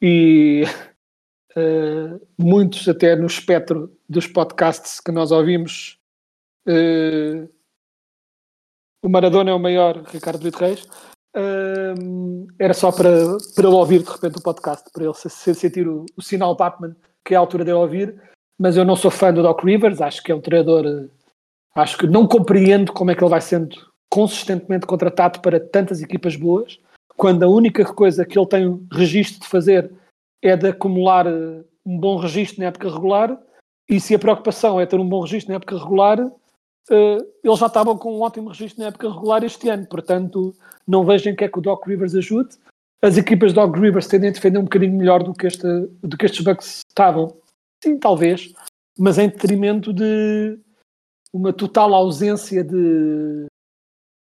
e 0.00 0.64
uh, 1.56 2.26
muitos 2.38 2.88
até 2.88 3.16
no 3.16 3.26
espectro 3.26 3.92
dos 4.08 4.26
podcasts 4.26 5.00
que 5.00 5.10
nós 5.10 5.32
ouvimos, 5.32 5.98
uh, 6.68 7.52
o 9.02 9.08
Maradona 9.08 9.50
é 9.50 9.54
o 9.54 9.58
maior, 9.60 10.02
Ricardo 10.04 10.40
Brito 10.40 10.58
Reis, 10.58 10.86
era 12.58 12.72
só 12.72 12.90
para, 12.90 13.10
para 13.54 13.66
ele 13.66 13.76
ouvir 13.76 14.02
de 14.02 14.10
repente 14.10 14.38
o 14.38 14.42
podcast, 14.42 14.88
para 14.90 15.04
ele 15.04 15.14
sentir 15.14 15.86
o, 15.86 16.06
o 16.16 16.22
sinal 16.22 16.56
Batman, 16.56 16.96
que 17.24 17.34
é 17.34 17.36
a 17.36 17.40
altura 17.40 17.64
dele 17.64 17.76
ouvir, 17.76 18.20
mas 18.58 18.76
eu 18.76 18.84
não 18.84 18.96
sou 18.96 19.10
fã 19.10 19.32
do 19.32 19.42
Doc 19.42 19.62
Rivers, 19.62 20.00
acho 20.00 20.22
que 20.22 20.32
é 20.32 20.34
um 20.34 20.40
treinador, 20.40 21.08
acho 21.74 21.98
que 21.98 22.06
não 22.06 22.26
compreendo 22.26 22.92
como 22.92 23.10
é 23.10 23.14
que 23.14 23.22
ele 23.22 23.30
vai 23.30 23.40
sendo 23.40 23.76
consistentemente 24.10 24.86
contratado 24.86 25.40
para 25.40 25.60
tantas 25.60 26.00
equipas 26.00 26.36
boas, 26.36 26.78
quando 27.16 27.42
a 27.42 27.48
única 27.48 27.84
coisa 27.84 28.24
que 28.24 28.38
ele 28.38 28.46
tem 28.46 28.86
registro 28.92 29.40
de 29.40 29.48
fazer 29.48 29.90
é 30.42 30.56
de 30.56 30.68
acumular 30.68 31.26
eh, 31.26 31.64
um 31.84 31.98
bom 31.98 32.16
registro 32.16 32.60
na 32.60 32.66
época 32.66 32.90
regular, 32.90 33.38
e 33.88 34.00
se 34.00 34.14
a 34.14 34.18
preocupação 34.18 34.80
é 34.80 34.86
ter 34.86 34.98
um 34.98 35.08
bom 35.08 35.20
registro 35.20 35.50
na 35.50 35.56
época 35.56 35.78
regular, 35.78 36.20
uh, 36.20 37.26
eles 37.44 37.58
já 37.58 37.66
estavam 37.66 37.96
com 37.96 38.16
um 38.16 38.22
ótimo 38.22 38.48
registro 38.48 38.82
na 38.82 38.88
época 38.88 39.10
regular 39.10 39.44
este 39.44 39.68
ano, 39.68 39.86
portanto 39.86 40.54
não 40.86 41.04
vejo 41.04 41.28
em 41.30 41.36
que 41.36 41.44
é 41.44 41.48
que 41.48 41.58
o 41.58 41.62
Doc 41.62 41.86
Rivers 41.86 42.14
ajude. 42.14 42.56
As 43.00 43.16
equipas 43.16 43.52
do 43.52 43.60
Doc 43.60 43.76
Rivers 43.76 44.08
tendem 44.08 44.30
a 44.30 44.32
defender 44.32 44.58
um 44.58 44.64
bocadinho 44.64 44.96
melhor 44.96 45.22
do 45.22 45.32
que, 45.32 45.46
esta, 45.46 45.88
do 46.02 46.16
que 46.16 46.26
estes 46.26 46.44
Bucks 46.44 46.80
estavam. 46.88 47.36
Sim, 47.86 47.98
talvez, 47.98 48.52
mas 48.98 49.16
em 49.16 49.28
detrimento 49.28 49.92
de 49.92 50.58
uma 51.32 51.52
total 51.52 51.94
ausência 51.94 52.64
de, 52.64 53.46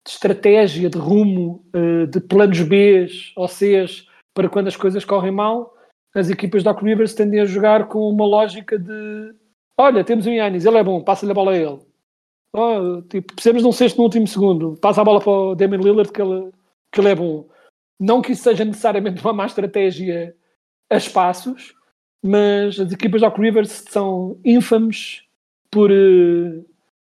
de 0.03 0.11
estratégia, 0.11 0.89
de 0.89 0.97
rumo, 0.97 1.63
uh, 1.75 2.07
de 2.07 2.19
planos 2.19 2.59
B 2.63 3.07
ou 3.35 3.47
C 3.47 3.85
para 4.33 4.49
quando 4.49 4.67
as 4.67 4.75
coisas 4.75 5.05
correm 5.05 5.31
mal 5.31 5.75
as 6.15 6.29
equipas 6.29 6.63
Doc 6.63 6.81
Rivers 6.81 7.13
tendem 7.13 7.39
a 7.39 7.45
jogar 7.45 7.87
com 7.87 8.09
uma 8.09 8.25
lógica 8.25 8.79
de 8.79 9.35
olha, 9.77 10.03
temos 10.03 10.25
um 10.25 10.31
Yannis, 10.31 10.65
ele 10.65 10.77
é 10.77 10.83
bom, 10.83 11.03
passa-lhe 11.03 11.31
a 11.31 11.35
bola 11.35 11.51
a 11.51 11.57
ele. 11.57 11.79
Oh, 12.53 13.01
tipo, 13.03 13.33
precisamos 13.33 13.61
de 13.61 13.67
um 13.67 13.71
sexto 13.71 13.97
no 13.97 14.03
último 14.05 14.27
segundo, 14.27 14.75
passa 14.81 15.01
a 15.01 15.05
bola 15.05 15.21
para 15.21 15.31
o 15.31 15.55
Damian 15.55 15.79
Lillard 15.79 16.11
que 16.11 16.21
ele, 16.21 16.51
que 16.91 16.99
ele 16.99 17.09
é 17.09 17.15
bom. 17.15 17.47
Não 17.99 18.21
que 18.23 18.31
isso 18.31 18.43
seja 18.43 18.65
necessariamente 18.65 19.21
uma 19.21 19.33
má 19.33 19.45
estratégia 19.45 20.35
a 20.89 20.97
espaços, 20.97 21.75
mas 22.23 22.79
as 22.79 22.91
equipas 22.91 23.21
do 23.21 23.27
Doc 23.27 23.37
Rivers 23.37 23.83
são 23.89 24.39
infames 24.45 25.23
por 25.69 25.89
uh, 25.91 26.65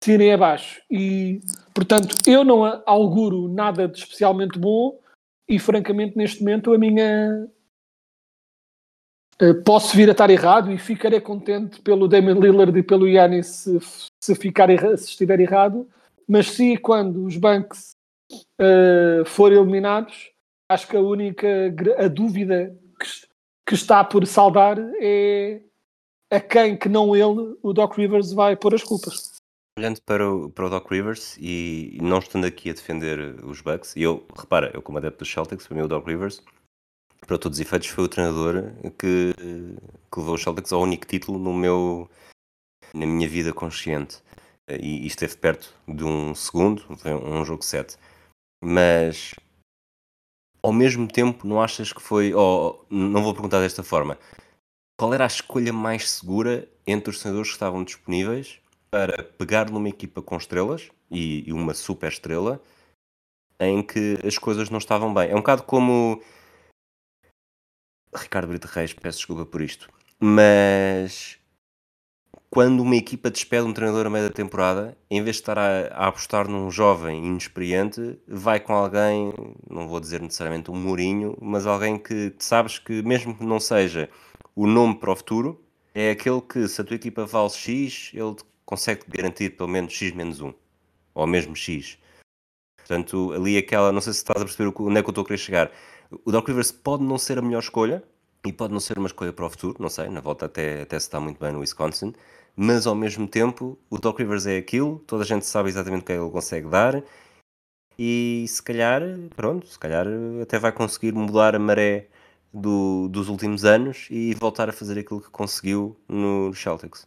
se 0.03 0.13
irem 0.13 0.33
abaixo. 0.33 0.81
E, 0.91 1.41
portanto, 1.75 2.17
eu 2.27 2.45
não 2.45 2.65
auguro 2.87 3.49
nada 3.49 3.87
de 3.87 3.99
especialmente 3.99 4.59
bom 4.59 4.99
e, 5.49 5.59
francamente, 5.59 6.17
neste 6.17 6.41
momento, 6.41 6.73
a 6.73 6.79
minha 6.79 7.49
eh, 9.39 9.53
posso 9.53 9.95
vir 9.95 10.09
a 10.09 10.13
estar 10.13 10.31
errado 10.31 10.73
e 10.73 10.79
ficarei 10.79 11.21
contente 11.21 11.81
pelo 11.83 12.09
Damian 12.09 12.39
Lillard 12.39 12.77
e 12.79 12.83
pelo 12.83 13.07
Yannis 13.07 13.47
se, 13.47 13.79
se, 14.23 14.35
ficar 14.35 14.69
se 14.97 15.11
estiver 15.11 15.41
errado, 15.41 15.87
mas 16.27 16.53
se 16.53 16.77
quando 16.79 17.25
os 17.25 17.37
Bucks 17.37 17.93
uh, 18.33 19.25
forem 19.27 19.59
eliminados, 19.59 20.33
acho 20.71 20.89
que 20.89 20.97
a 20.97 21.01
única 21.01 21.47
a 21.99 22.09
dúvida 22.09 22.75
que, 22.99 23.07
que, 23.67 23.75
está 23.75 24.05
por 24.05 24.27
saldar 24.27 24.79
é 25.01 25.61
a 26.31 26.41
quem 26.41 26.77
que 26.77 26.89
não 26.89 27.15
ele, 27.15 27.57
o 27.63 27.73
Doc 27.73 27.97
Rivers, 27.97 28.33
vai 28.33 28.57
pôr 28.57 28.75
as 28.75 28.83
culpas. 28.83 29.37
Olhando 29.79 30.01
para 30.03 30.29
o, 30.29 30.51
para 30.51 30.67
o 30.67 30.71
Doc 30.71 30.91
Rivers 30.91 31.37
e 31.39 31.99
não 32.01 32.19
estando 32.19 32.47
aqui 32.47 32.71
a 32.71 32.73
defender 32.73 33.45
os 33.45 33.61
Bucks, 33.61 33.95
e 33.95 34.03
eu, 34.03 34.27
repara, 34.37 34.71
eu 34.75 34.83
como 34.83 34.99
adepto 34.99 35.19
dos 35.19 35.31
Celtics, 35.31 35.67
para 35.67 35.77
mim 35.77 35.83
o 35.83 35.89
Doc 35.89 36.07
Rivers 36.07 36.43
para 37.27 37.39
todos 37.39 37.59
os 37.59 37.61
efeitos, 37.61 37.89
foi 37.89 38.05
o 38.05 38.09
treinador 38.09 38.73
que, 38.99 39.35
que 39.35 40.19
levou 40.19 40.35
os 40.35 40.43
Celtics 40.43 40.73
ao 40.73 40.83
único 40.83 41.07
título 41.07 41.39
no 41.39 41.53
meu, 41.53 42.09
na 42.95 43.07
minha 43.07 43.29
vida 43.29 43.53
consciente. 43.53 44.23
E, 44.69 45.05
e 45.05 45.07
esteve 45.07 45.37
perto 45.37 45.75
de 45.87 46.05
um 46.05 46.35
segundo, 46.35 46.85
um 47.25 47.45
jogo 47.45 47.65
7. 47.65 47.97
Mas 48.65 49.35
ao 50.63 50.73
mesmo 50.73 51.07
tempo, 51.07 51.47
não 51.47 51.61
achas 51.61 51.93
que 51.93 52.03
foi. 52.03 52.33
Não 52.91 53.23
vou 53.23 53.33
perguntar 53.33 53.61
desta 53.61 53.83
forma. 53.83 54.19
Qual 54.99 55.13
era 55.13 55.25
a 55.25 55.27
escolha 55.27 55.73
mais 55.73 56.11
segura 56.11 56.69
entre 56.87 57.11
os 57.11 57.21
treinadores 57.21 57.51
que 57.51 57.57
estavam 57.57 57.85
disponíveis 57.85 58.59
para 58.91 59.23
pegar 59.23 59.71
numa 59.71 59.89
equipa 59.89 60.23
com 60.23 60.37
estrelas 60.37 60.91
e, 61.11 61.47
e 61.47 61.53
uma 61.53 61.75
super 61.75 62.11
estrela 62.11 62.63
em 63.61 63.83
que 63.83 64.19
as 64.25 64.39
coisas 64.39 64.71
não 64.71 64.79
estavam 64.79 65.13
bem? 65.13 65.31
É 65.31 65.35
um 65.35 65.39
bocado 65.39 65.65
como 65.65 66.23
Ricardo 68.15 68.49
Brito 68.49 68.67
Reis, 68.67 68.95
peço 68.95 69.19
desculpa 69.19 69.45
por 69.45 69.61
isto, 69.61 69.91
mas 70.19 71.39
quando 72.57 72.81
uma 72.81 72.97
equipa 72.97 73.31
despede 73.31 73.67
um 73.67 73.73
treinador 73.75 74.07
a 74.07 74.09
meio 74.09 74.25
da 74.25 74.33
temporada, 74.33 74.97
em 75.11 75.23
vez 75.23 75.37
de 75.37 75.43
estar 75.43 75.59
a, 75.59 75.89
a, 75.89 76.07
apostar 76.07 76.49
num 76.49 76.71
jovem 76.71 77.23
inexperiente, 77.23 78.19
vai 78.27 78.59
com 78.59 78.73
alguém, 78.73 79.31
não 79.69 79.87
vou 79.87 80.01
dizer 80.01 80.23
necessariamente 80.23 80.71
um 80.71 80.75
Mourinho, 80.75 81.37
mas 81.39 81.67
alguém 81.67 81.99
que 81.99 82.35
sabes 82.39 82.79
que, 82.79 83.03
mesmo 83.03 83.37
que 83.37 83.45
não 83.45 83.61
seja 83.61 84.09
o 84.55 84.67
nome 84.67 84.95
para 84.95 85.13
o 85.13 85.17
futuro, 85.17 85.63
é 85.95 86.13
aquele 86.13 86.41
que, 86.41 86.67
se 86.67 86.81
a 86.81 86.85
tua 86.85 86.97
equipa 86.97 87.27
vale 87.27 87.51
X, 87.51 88.11
ele 88.15 88.35
consegue 88.65 89.03
garantir 89.07 89.51
pelo 89.51 89.69
menos 89.69 89.93
X 89.93 90.13
menos 90.15 90.41
1, 90.41 90.55
ou 91.15 91.27
mesmo 91.27 91.55
X. 91.55 91.99
Portanto, 92.79 93.35
ali 93.35 93.59
aquela, 93.59 93.93
não 93.93 94.01
sei 94.01 94.15
se 94.15 94.21
estás 94.21 94.41
a 94.41 94.45
perceber 94.47 94.73
onde 94.81 94.99
é 94.99 95.03
que 95.03 95.09
eu 95.09 95.11
estou 95.11 95.25
a 95.25 95.27
querer 95.27 95.39
chegar 95.39 95.71
o 96.25 96.31
Doc 96.31 96.47
Rivers 96.49 96.73
pode 96.73 97.03
não 97.03 97.19
ser 97.19 97.39
a 97.39 97.43
melhor 97.43 97.61
escolha 97.61 98.03
e 98.47 98.53
pode 98.53 98.73
não 98.73 98.81
ser 98.81 98.99
uma 98.99 99.09
escolha 99.09 99.33
para 99.33 99.47
o 99.47 99.51
futuro, 99.51 99.77
não 99.81 99.89
sei, 99.89 100.09
na 100.09 100.21
volta 100.21 100.47
até, 100.47 100.83
até 100.83 100.99
se 100.99 101.07
está 101.07 101.19
muito 101.19 101.39
bem 101.39 101.53
no 101.53 101.59
Wisconsin, 101.59 102.13
mas 102.57 102.87
ao 102.87 102.95
mesmo 102.95 103.29
tempo 103.29 103.79
o 103.91 103.99
Doc 103.99 104.19
Rivers 104.19 104.47
é 104.47 104.57
aquilo, 104.57 104.99
toda 105.07 105.23
a 105.23 105.27
gente 105.27 105.45
sabe 105.45 105.69
exatamente 105.69 106.03
o 106.03 106.05
que 106.07 106.13
é 106.13 106.17
ele 106.17 106.31
consegue 106.31 106.69
dar 106.69 107.03
e 107.99 108.45
se 108.49 108.63
calhar, 108.63 109.03
pronto, 109.35 109.67
se 109.67 109.79
calhar 109.79 110.07
até 110.43 110.59
vai 110.59 110.73
conseguir 110.73 111.13
mudar 111.13 111.55
a 111.55 111.59
maré 111.59 112.09
do, 112.53 113.09
dos 113.09 113.29
últimos 113.29 113.65
anos 113.65 114.09
e 114.11 114.35
voltar 114.35 114.69
a 114.69 114.73
fazer 114.73 114.99
aquilo 114.99 115.21
que 115.21 115.31
conseguiu 115.31 115.97
no 116.09 116.53
Celtics. 116.55 117.07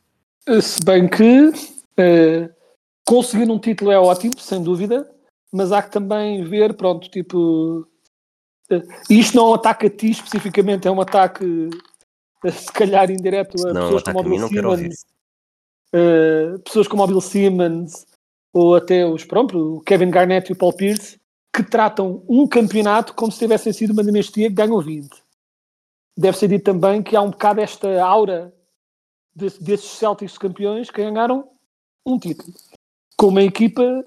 Se 0.61 0.83
bem 0.83 1.07
que 1.07 1.49
uh, 1.49 2.49
conseguir 3.05 3.49
um 3.51 3.59
título 3.59 3.91
é 3.91 3.99
ótimo, 3.99 4.39
sem 4.39 4.63
dúvida, 4.63 5.09
mas 5.51 5.71
há 5.71 5.81
que 5.81 5.91
também 5.91 6.43
ver, 6.43 6.73
pronto, 6.75 7.09
tipo, 7.09 7.87
isto 9.09 9.35
não 9.35 9.47
é 9.47 9.49
um 9.49 9.53
ataque 9.55 9.87
a 9.87 9.89
ti 9.89 10.11
especificamente, 10.11 10.87
é 10.87 10.91
um 10.91 11.01
ataque 11.01 11.69
se 12.51 12.71
calhar 12.71 13.11
indireto 13.11 13.67
a 13.67 13.73
não, 13.73 13.81
pessoas 13.81 14.03
como 14.03 14.19
o 14.19 14.23
Bill 14.23 14.47
Simmons, 14.47 15.05
uh, 15.95 16.59
pessoas 16.59 16.87
como 16.87 17.03
o 17.03 17.07
Bill 17.07 17.21
Simmons 17.21 18.05
ou 18.53 18.75
até 18.75 19.05
os 19.05 19.23
pronto, 19.23 19.77
o 19.77 19.81
Kevin 19.81 20.09
Garnett 20.09 20.49
e 20.49 20.53
o 20.53 20.57
Paul 20.57 20.73
Pierce 20.73 21.19
que 21.53 21.63
tratam 21.63 22.23
um 22.27 22.47
campeonato 22.47 23.13
como 23.13 23.31
se 23.31 23.39
tivessem 23.39 23.73
sido 23.73 23.91
uma 23.91 24.03
dinastia 24.03 24.47
que 24.47 24.55
ganham 24.55 24.79
20. 24.79 25.09
Deve 26.17 26.37
ser 26.37 26.47
dito 26.47 26.63
também 26.63 27.01
que 27.01 27.15
há 27.15 27.21
um 27.21 27.31
bocado 27.31 27.61
esta 27.61 28.03
aura 28.03 28.53
de, 29.35 29.49
desses 29.59 29.89
Celtics 29.91 30.37
campeões 30.37 30.89
que 30.89 31.03
ganharam 31.03 31.49
um 32.05 32.17
título 32.17 32.53
com 33.17 33.27
uma 33.27 33.43
equipa 33.43 34.05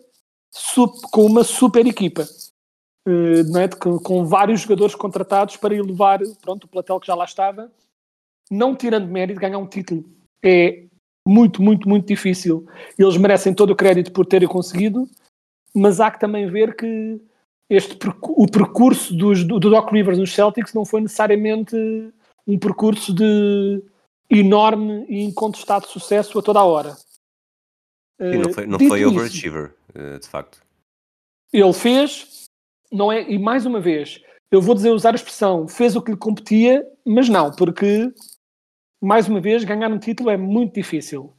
com 1.11 1.27
uma 1.27 1.45
super 1.45 1.87
equipa 1.87 2.27
uh, 3.09 3.59
é? 3.59 3.69
com, 3.69 3.99
com, 3.99 4.25
vários 4.25 4.63
jogadores 4.63 4.95
contratados 4.95 5.57
para 5.57 5.75
elevar 5.75 6.21
pronto, 6.41 6.65
o 6.65 6.69
platel 6.69 7.01
que 7.01 7.07
já 7.07 7.15
lá 7.15 7.25
estava, 7.25 7.73
não 8.51 8.77
tirando 8.77 9.09
mérito, 9.09 9.41
ganhar 9.41 9.59
um 9.59 9.67
título 9.67 10.05
é 10.45 10.87
muito, 11.27 11.63
muito, 11.63 11.89
muito 11.89 12.07
difícil. 12.07 12.67
Eles 12.99 13.17
merecem 13.17 13.55
todo 13.55 13.71
o 13.71 13.77
crédito 13.77 14.13
por 14.13 14.27
terem 14.27 14.49
conseguido, 14.49 15.09
mas 15.75 16.01
há 16.01 16.11
que 16.11 16.21
também 16.21 16.51
ver 16.51 16.77
que 16.77 17.21
este, 17.71 17.97
o 18.23 18.47
percurso 18.47 19.15
dos, 19.15 19.45
do, 19.45 19.59
do 19.59 19.71
Doc 19.71 19.91
Rivers 19.91 20.19
nos 20.19 20.35
Celtics 20.35 20.75
não 20.75 20.85
foi 20.85 21.01
necessariamente 21.01 21.77
um 22.47 22.59
percurso 22.59 23.15
de 23.15 23.83
enorme 24.29 25.07
e 25.09 25.23
incontestado 25.23 25.87
sucesso 25.87 26.39
a 26.39 26.43
toda 26.43 26.59
a 26.59 26.65
hora. 26.65 26.97
E 28.21 28.39
não 28.39 28.53
foi, 28.53 28.67
não 28.67 28.79
foi 28.79 29.05
overachiever, 29.05 29.75
eh, 29.95 30.19
de 30.19 30.29
facto. 30.29 30.61
Ele 31.53 31.73
fez, 31.73 32.45
não 32.91 33.11
é, 33.13 33.23
e 33.31 33.39
mais 33.39 33.67
uma 33.67 33.81
vez, 33.81 34.23
eu 34.51 34.61
vou 34.61 34.75
dizer 34.75 34.91
usar 34.91 35.13
a 35.13 35.17
expressão 35.17 35.67
fez 35.67 35.97
o 35.97 36.03
que 36.03 36.13
lhe 36.13 36.17
competia, 36.17 36.87
mas 37.05 37.29
não, 37.29 37.51
porque 37.51 38.13
mais 39.03 39.29
uma 39.29 39.41
vez 39.41 39.65
ganhar 39.65 39.91
um 39.91 39.99
título 39.99 40.31
é 40.31 40.37
muito 40.37 40.75
difícil. 40.75 41.35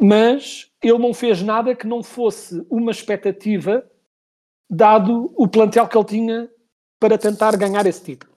mas 0.00 0.70
ele 0.80 0.98
não 0.98 1.12
fez 1.12 1.42
nada 1.42 1.74
que 1.74 1.86
não 1.86 2.04
fosse 2.04 2.64
uma 2.70 2.92
expectativa, 2.92 3.84
dado 4.70 5.32
o 5.36 5.48
plantel 5.48 5.88
que 5.88 5.98
ele 5.98 6.04
tinha 6.04 6.52
para 7.00 7.18
tentar 7.18 7.56
ganhar 7.56 7.84
esse 7.86 8.04
título. 8.04 8.36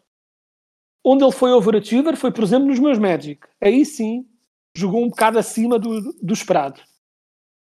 Onde 1.04 1.24
ele 1.24 1.32
foi 1.32 1.52
overachiever 1.52 2.16
foi, 2.16 2.32
por 2.32 2.44
exemplo, 2.44 2.68
nos 2.68 2.80
meus 2.80 2.98
Magic. 2.98 3.48
Aí 3.62 3.86
sim, 3.86 4.28
jogou 4.76 5.04
um 5.04 5.10
bocado 5.10 5.38
acima 5.38 5.78
do, 5.78 6.14
do 6.14 6.34
esperado. 6.34 6.82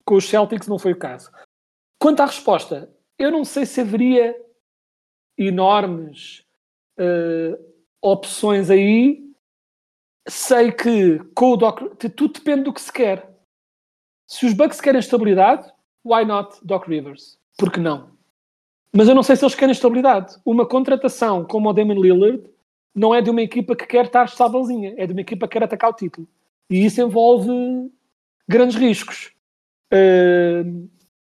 Com 0.04 0.16
os 0.16 0.28
Celtics 0.28 0.68
não 0.68 0.78
foi 0.78 0.92
o 0.92 0.98
caso. 0.98 1.30
Quanto 1.98 2.20
à 2.20 2.26
resposta, 2.26 2.94
eu 3.18 3.30
não 3.30 3.44
sei 3.44 3.66
se 3.66 3.80
haveria 3.80 4.36
enormes 5.36 6.44
uh, 6.98 7.56
opções 8.02 8.70
aí. 8.70 9.29
Sei 10.28 10.70
que 10.72 11.18
com 11.34 11.52
o 11.52 11.56
Doc, 11.56 11.80
tudo 12.16 12.34
depende 12.34 12.64
do 12.64 12.72
que 12.72 12.80
se 12.80 12.92
quer. 12.92 13.28
Se 14.26 14.46
os 14.46 14.52
Bucks 14.52 14.80
querem 14.80 15.00
estabilidade, 15.00 15.68
why 16.04 16.24
not 16.24 16.56
Doc 16.62 16.86
Rivers? 16.86 17.38
Por 17.58 17.72
que 17.72 17.80
não? 17.80 18.10
Mas 18.92 19.08
eu 19.08 19.14
não 19.14 19.22
sei 19.22 19.36
se 19.36 19.44
eles 19.44 19.54
querem 19.54 19.72
estabilidade. 19.72 20.34
Uma 20.44 20.66
contratação 20.66 21.44
como 21.44 21.68
o 21.68 21.72
Damon 21.72 22.00
Lillard 22.00 22.42
não 22.94 23.14
é 23.14 23.22
de 23.22 23.30
uma 23.30 23.42
equipa 23.42 23.76
que 23.76 23.86
quer 23.86 24.06
estar 24.06 24.24
estávelzinha, 24.24 24.94
é 24.96 25.06
de 25.06 25.12
uma 25.12 25.20
equipa 25.20 25.46
que 25.46 25.52
quer 25.52 25.64
atacar 25.64 25.90
o 25.90 25.94
título. 25.94 26.28
E 26.68 26.84
isso 26.84 27.00
envolve 27.00 27.90
grandes 28.48 28.76
riscos. 28.76 29.32
Uh, 29.92 30.88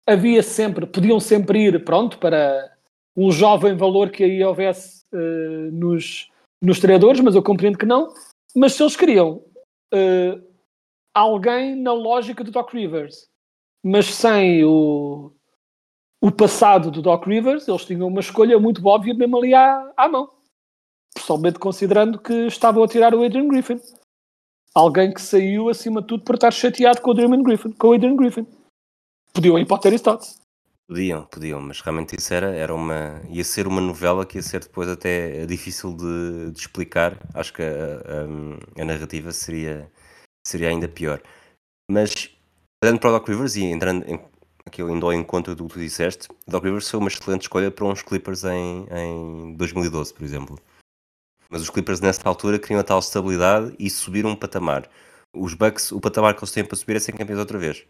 havia 0.08 0.42
sempre, 0.42 0.86
podiam 0.86 1.20
sempre 1.20 1.66
ir, 1.66 1.84
pronto, 1.84 2.18
para 2.18 2.72
um 3.16 3.32
jovem 3.32 3.76
valor 3.76 4.10
que 4.10 4.24
aí 4.24 4.44
houvesse 4.44 5.04
uh, 5.14 5.72
nos, 5.72 6.30
nos 6.62 6.80
treinadores, 6.80 7.22
mas 7.22 7.36
eu 7.36 7.44
compreendo 7.44 7.78
que 7.78 7.86
não. 7.86 8.14
Mas 8.56 8.74
se 8.74 8.84
eles 8.84 8.96
queriam 8.96 9.44
uh, 9.94 10.50
alguém 11.14 11.76
na 11.76 11.94
lógica 11.94 12.44
do 12.44 12.52
Doc 12.52 12.74
Rivers, 12.74 13.30
mas 13.84 14.08
sem 14.08 14.64
o, 14.64 15.32
o 16.22 16.32
passado 16.32 16.92
do 16.92 17.02
Doc 17.02 17.26
Rivers, 17.26 17.68
eles 17.68 17.86
tinham 17.86 18.08
uma 18.08 18.20
escolha 18.20 18.60
muito 18.60 18.86
óbvia 18.86 19.14
mesmo 19.14 19.38
ali 19.38 19.54
à, 19.54 19.94
à 19.96 20.08
mão. 20.08 20.32
Pessoalmente 21.14 21.60
considerando 21.60 22.20
que 22.20 22.48
estavam 22.48 22.84
a 22.84 22.88
tirar 22.88 23.14
o 23.14 23.24
Adrian 23.24 23.48
Griffin. 23.48 23.80
Alguém 24.74 25.14
que 25.14 25.22
saiu, 25.22 25.70
acima 25.70 26.02
de 26.02 26.08
tudo, 26.08 26.24
por 26.24 26.36
estar 26.36 26.52
chateado 26.52 27.02
com 27.02 27.10
o 27.10 27.14
Adrian 27.14 27.42
Griffin. 27.42 27.72
Com 27.72 27.88
o 27.88 27.94
Adrian 27.94 28.16
Griffin. 28.16 28.46
Podiam 29.34 29.58
ir 29.58 29.66
para 29.66 29.78
o 29.78 29.80
Terry 29.80 29.96
Stotts. 29.96 30.40
Podiam, 30.90 31.24
podiam, 31.28 31.62
mas 31.62 31.82
realmente 31.82 32.16
isso 32.16 32.34
era, 32.34 32.48
era 32.48 32.74
uma. 32.74 33.22
ia 33.30 33.44
ser 33.44 33.68
uma 33.68 33.80
novela 33.80 34.26
que 34.26 34.40
ia 34.40 34.42
ser 34.42 34.62
depois 34.62 34.90
até 34.90 35.46
difícil 35.46 35.96
de, 35.96 36.50
de 36.52 36.60
explicar. 36.60 37.16
Acho 37.32 37.54
que 37.54 37.62
a, 37.62 37.66
a, 37.68 38.82
a, 38.82 38.86
narrativa 38.86 39.32
seria, 39.32 39.88
seria 40.44 40.70
ainda 40.70 40.88
pior. 40.88 41.22
Mas, 41.92 42.36
olhando 42.84 43.00
para 43.00 43.12
o 43.12 43.14
Doc 43.14 43.28
Rivers 43.28 43.56
e 43.56 43.66
entrando 43.66 44.04
em, 44.10 44.20
aqui 44.66 44.82
indo 44.82 45.06
ao 45.06 45.14
encontro 45.14 45.56
do 45.56 45.68
que 45.68 45.76
tu 45.76 45.80
disseste, 45.80 46.28
Doc 46.48 46.64
Rivers 46.64 46.90
foi 46.90 47.00
uma 47.00 47.08
excelente 47.08 47.44
escolha 47.44 47.70
para 47.70 47.86
uns 47.86 48.02
Clippers 48.02 48.44
em, 48.46 48.88
em 48.92 49.54
2012, 49.58 50.12
por 50.12 50.24
exemplo. 50.24 50.60
Mas 51.52 51.62
os 51.62 51.70
Clippers 51.70 52.02
nessa 52.02 52.28
altura 52.28 52.58
queriam 52.58 52.80
a 52.80 52.84
tal 52.84 52.98
estabilidade 52.98 53.76
e 53.78 53.92
subiram 53.92 54.32
um 54.32 54.36
patamar. 54.36 54.90
Os 55.36 55.54
Bucks, 55.54 55.92
o 55.92 56.02
patamar 56.02 56.34
que 56.34 56.40
eles 56.40 56.52
têm 56.52 56.66
para 56.66 56.76
subir 56.76 56.96
é 56.96 57.00
ser 57.00 57.12
campeões 57.12 57.40
outra 57.40 57.60
vez. 57.60 57.86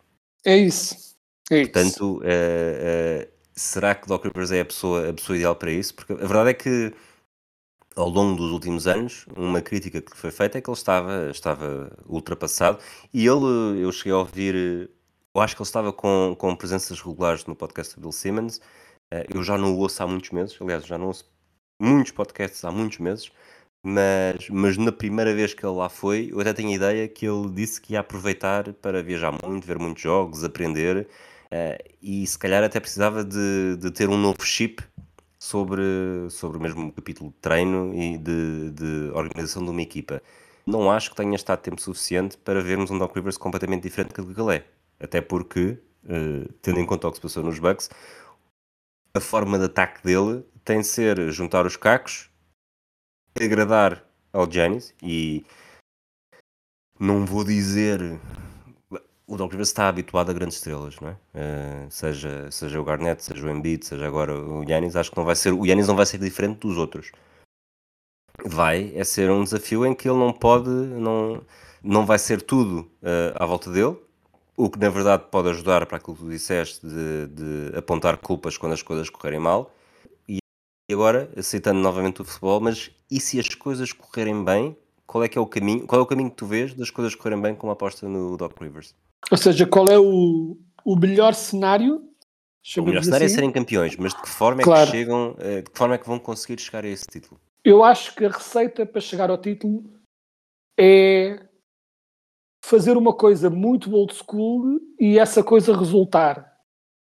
É 0.45 0.57
isso. 0.57 1.17
Portanto, 1.49 2.17
uh, 2.17 2.21
uh, 2.21 3.27
será 3.53 3.95
que 3.95 4.07
Doc 4.07 4.23
Rivers 4.23 4.51
é 4.51 4.61
a 4.61 4.65
pessoa, 4.65 5.09
a 5.09 5.13
pessoa 5.13 5.35
ideal 5.35 5.55
para 5.55 5.71
isso? 5.71 5.95
Porque 5.95 6.13
a 6.13 6.17
verdade 6.17 6.51
é 6.51 6.53
que 6.53 6.93
ao 7.95 8.07
longo 8.07 8.37
dos 8.37 8.51
últimos 8.51 8.87
anos, 8.87 9.25
uma 9.35 9.61
crítica 9.61 10.01
que 10.01 10.15
foi 10.15 10.31
feita 10.31 10.57
é 10.57 10.61
que 10.61 10.69
ele 10.69 10.77
estava, 10.77 11.29
estava 11.31 11.91
ultrapassado. 12.07 12.79
E 13.13 13.25
ele, 13.25 13.83
eu 13.83 13.91
cheguei 13.91 14.13
a 14.13 14.17
ouvir, 14.17 14.89
eu 15.35 15.41
acho 15.41 15.55
que 15.55 15.61
ele 15.61 15.67
estava 15.67 15.91
com, 15.91 16.35
com 16.37 16.55
presenças 16.55 17.01
regulares 17.01 17.45
no 17.45 17.55
podcast 17.55 17.95
do 17.95 18.01
Bill 18.01 18.11
Simmons, 18.11 18.61
eu 19.33 19.43
já 19.43 19.57
não 19.57 19.73
o 19.73 19.79
ouço 19.79 20.01
há 20.03 20.07
muitos 20.07 20.29
meses, 20.29 20.55
aliás, 20.61 20.85
já 20.85 20.97
não 20.97 21.07
ouço 21.07 21.25
muitos 21.81 22.11
podcasts 22.11 22.63
há 22.63 22.71
muitos 22.71 22.99
meses, 22.99 23.31
mas, 23.83 24.49
mas 24.49 24.77
na 24.77 24.91
primeira 24.91 25.33
vez 25.33 25.53
que 25.53 25.65
ele 25.65 25.75
lá 25.75 25.89
foi, 25.89 26.29
eu 26.31 26.39
até 26.39 26.53
tenho 26.53 26.69
a 26.69 26.73
ideia 26.73 27.07
que 27.07 27.25
ele 27.25 27.49
disse 27.49 27.81
que 27.81 27.93
ia 27.93 28.01
aproveitar 28.01 28.73
para 28.73 29.01
viajar 29.01 29.31
muito, 29.43 29.65
ver 29.65 29.79
muitos 29.79 30.03
jogos, 30.03 30.43
aprender, 30.43 31.07
uh, 31.53 31.95
e 32.01 32.25
se 32.25 32.37
calhar 32.37 32.63
até 32.63 32.79
precisava 32.79 33.23
de, 33.23 33.77
de 33.77 33.91
ter 33.91 34.09
um 34.09 34.17
novo 34.17 34.43
chip 34.43 34.83
sobre, 35.37 35.81
sobre 36.29 36.57
o 36.57 36.61
mesmo 36.61 36.91
capítulo 36.91 37.29
de 37.29 37.37
treino 37.37 37.93
e 37.93 38.17
de, 38.17 38.71
de 38.71 39.11
organização 39.13 39.63
de 39.63 39.69
uma 39.69 39.81
equipa. 39.81 40.21
Não 40.65 40.91
acho 40.91 41.11
que 41.11 41.15
tenha 41.15 41.35
estado 41.35 41.61
tempo 41.61 41.81
suficiente 41.81 42.37
para 42.37 42.61
vermos 42.61 42.91
um 42.91 42.97
Doc 42.97 43.15
Rivers 43.15 43.37
completamente 43.37 43.83
diferente 43.83 44.21
do 44.21 44.33
que 44.33 44.41
ele 44.41 44.57
é. 44.57 44.65
Até 44.99 45.21
porque, 45.21 45.79
uh, 46.03 46.53
tendo 46.61 46.79
em 46.79 46.85
conta 46.85 47.07
o 47.07 47.11
que 47.11 47.17
se 47.17 47.21
passou 47.21 47.43
nos 47.43 47.57
Bucks, 47.57 47.89
a 49.15 49.19
forma 49.19 49.57
de 49.57 49.65
ataque 49.65 50.03
dele 50.03 50.43
tem 50.63 50.81
de 50.81 50.87
ser 50.87 51.31
juntar 51.31 51.65
os 51.65 51.75
cacos, 51.75 52.29
agradar 53.39 54.03
ao 54.31 54.49
Giannis 54.49 54.93
e 55.01 55.43
não 56.99 57.25
vou 57.25 57.43
dizer 57.43 58.19
o 59.29 59.47
Rivers 59.47 59.69
está 59.69 59.87
habituado 59.87 60.31
a 60.31 60.33
grandes 60.33 60.57
estrelas, 60.57 60.99
não 60.99 61.09
é? 61.09 61.11
Uh, 61.11 61.91
seja, 61.91 62.49
seja 62.49 62.81
o 62.81 62.83
Garnett, 62.83 63.23
seja 63.23 63.45
o 63.45 63.49
Embiid, 63.49 63.85
seja 63.85 64.07
agora 64.07 64.35
o 64.35 64.63
Yannis, 64.63 64.95
acho 64.95 65.11
que 65.11 65.17
não 65.17 65.25
vai 65.25 65.35
ser, 65.35 65.53
o 65.53 65.65
Yannis 65.65 65.87
não 65.87 65.95
vai 65.95 66.05
ser 66.05 66.17
diferente 66.17 66.59
dos 66.59 66.77
outros. 66.77 67.11
Vai 68.45 68.91
é 68.95 69.03
ser 69.03 69.29
um 69.29 69.43
desafio 69.43 69.85
em 69.85 69.93
que 69.93 70.09
ele 70.09 70.17
não 70.17 70.33
pode, 70.33 70.69
não, 70.69 71.43
não 71.83 72.05
vai 72.05 72.17
ser 72.17 72.41
tudo 72.41 72.89
uh, 73.03 73.35
à 73.35 73.45
volta 73.45 73.71
dele, 73.71 73.97
o 74.57 74.69
que 74.69 74.79
na 74.79 74.89
verdade 74.89 75.25
pode 75.29 75.49
ajudar 75.49 75.85
para 75.85 75.97
aquilo 75.97 76.15
que 76.15 76.23
tu 76.23 76.29
disseste 76.29 76.85
de, 76.85 77.27
de 77.27 77.77
apontar 77.77 78.17
culpas 78.17 78.57
quando 78.57 78.73
as 78.73 78.81
coisas 78.81 79.09
correrem 79.09 79.39
mal, 79.39 79.71
e 80.27 80.39
agora, 80.91 81.31
aceitando 81.37 81.79
novamente 81.79 82.21
o 82.21 82.25
futebol, 82.25 82.59
mas 82.59 82.89
e 83.11 83.19
se 83.19 83.39
as 83.39 83.49
coisas 83.49 83.93
correrem 83.93 84.43
bem, 84.43 84.75
qual 85.05 85.23
é 85.23 85.27
que 85.27 85.37
é 85.37 85.41
o 85.41 85.45
caminho? 85.45 85.85
Qual 85.85 86.01
é 86.01 86.03
o 86.03 86.07
caminho 86.07 86.31
que 86.31 86.35
tu 86.35 86.47
vês 86.47 86.73
das 86.73 86.89
coisas 86.89 87.13
correrem 87.13 87.39
bem 87.39 87.53
com 87.53 87.67
uma 87.67 87.73
aposta 87.73 88.07
no 88.07 88.35
Doc 88.35 88.59
Rivers? 88.59 88.95
Ou 89.31 89.37
seja, 89.37 89.65
qual 89.65 89.87
é 89.87 89.99
o, 89.99 90.57
o 90.85 90.95
melhor 90.95 91.33
cenário? 91.33 92.03
O 92.77 92.81
melhor 92.81 93.03
cenário 93.03 93.23
é 93.23 93.25
assim? 93.25 93.35
é 93.35 93.37
serem 93.37 93.51
campeões, 93.51 93.95
mas 93.95 94.13
de 94.13 94.21
que 94.21 94.29
forma 94.29 94.61
é 94.61 94.63
claro. 94.63 94.85
que 94.85 94.97
chegam, 94.97 95.35
eh, 95.39 95.61
de 95.61 95.69
que 95.69 95.77
forma 95.77 95.95
é 95.95 95.97
que 95.97 96.07
vão 96.07 96.19
conseguir 96.19 96.59
chegar 96.59 96.83
a 96.83 96.87
esse 96.87 97.05
título? 97.05 97.39
Eu 97.63 97.83
acho 97.83 98.15
que 98.15 98.25
a 98.25 98.29
receita 98.29 98.85
para 98.85 99.01
chegar 99.01 99.29
ao 99.29 99.37
título 99.37 99.83
é 100.79 101.45
fazer 102.63 102.97
uma 102.97 103.13
coisa 103.13 103.49
muito 103.49 103.93
old 103.93 104.13
school 104.13 104.79
e 104.99 105.17
essa 105.17 105.43
coisa 105.43 105.75
resultar, 105.75 106.57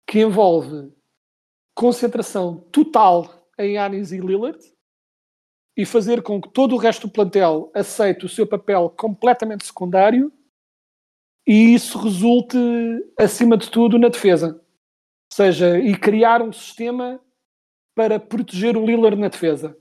que 0.07 0.19
envolve 0.19 0.91
concentração 1.75 2.57
total 2.71 3.47
em 3.57 3.77
Anis 3.77 4.11
e 4.11 4.17
Lillard 4.19 4.59
e 5.77 5.85
fazer 5.85 6.21
com 6.21 6.41
que 6.41 6.49
todo 6.49 6.75
o 6.75 6.77
resto 6.77 7.07
do 7.07 7.13
plantel 7.13 7.71
aceite 7.73 8.25
o 8.25 8.29
seu 8.29 8.45
papel 8.45 8.89
completamente 8.89 9.65
secundário 9.65 10.31
e 11.47 11.73
isso 11.73 11.97
resulte, 11.97 12.57
acima 13.17 13.57
de 13.57 13.69
tudo, 13.69 13.97
na 13.97 14.09
defesa. 14.09 14.53
Ou 14.53 15.35
seja, 15.35 15.79
e 15.79 15.95
criar 15.95 16.41
um 16.41 16.51
sistema 16.51 17.19
para 17.95 18.19
proteger 18.19 18.77
o 18.77 18.85
Lillard 18.85 19.17
na 19.19 19.27
defesa. 19.27 19.77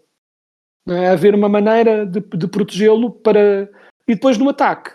É? 0.89 1.09
Haver 1.09 1.35
uma 1.35 1.49
maneira 1.49 2.07
de, 2.07 2.21
de 2.21 2.49
protegê-lo 2.49 3.11
para... 3.11 3.71
E 4.09 4.15
depois 4.15 4.39
no 4.39 4.49
ataque. 4.49 4.91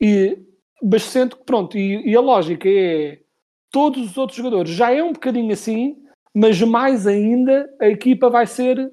E 0.00 0.38
bastante, 0.82 1.36
pronto, 1.44 1.76
e, 1.76 2.10
e 2.10 2.16
a 2.16 2.20
lógica 2.20 2.68
é 2.68 3.20
todos 3.70 4.10
os 4.10 4.16
outros 4.16 4.36
jogadores 4.36 4.70
já 4.70 4.92
é 4.92 5.02
um 5.02 5.12
bocadinho 5.12 5.52
assim, 5.52 5.96
mas 6.32 6.60
mais 6.62 7.06
ainda 7.06 7.68
a 7.80 7.88
equipa 7.88 8.30
vai 8.30 8.46
ser 8.46 8.92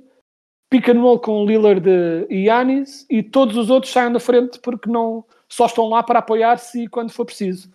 pick 0.72 0.88
and 0.90 1.00
roll 1.00 1.20
com 1.20 1.46
Lillard 1.46 1.88
e 2.30 2.46
Yanis 2.46 3.06
e 3.10 3.22
todos 3.22 3.58
os 3.58 3.70
outros 3.70 3.92
saem 3.92 4.12
da 4.12 4.20
frente 4.20 4.60
porque 4.60 4.90
não 4.90 5.24
só 5.52 5.66
estão 5.66 5.90
lá 5.90 6.02
para 6.02 6.20
apoiar-se 6.20 6.88
quando 6.88 7.12
for 7.12 7.26
preciso. 7.26 7.70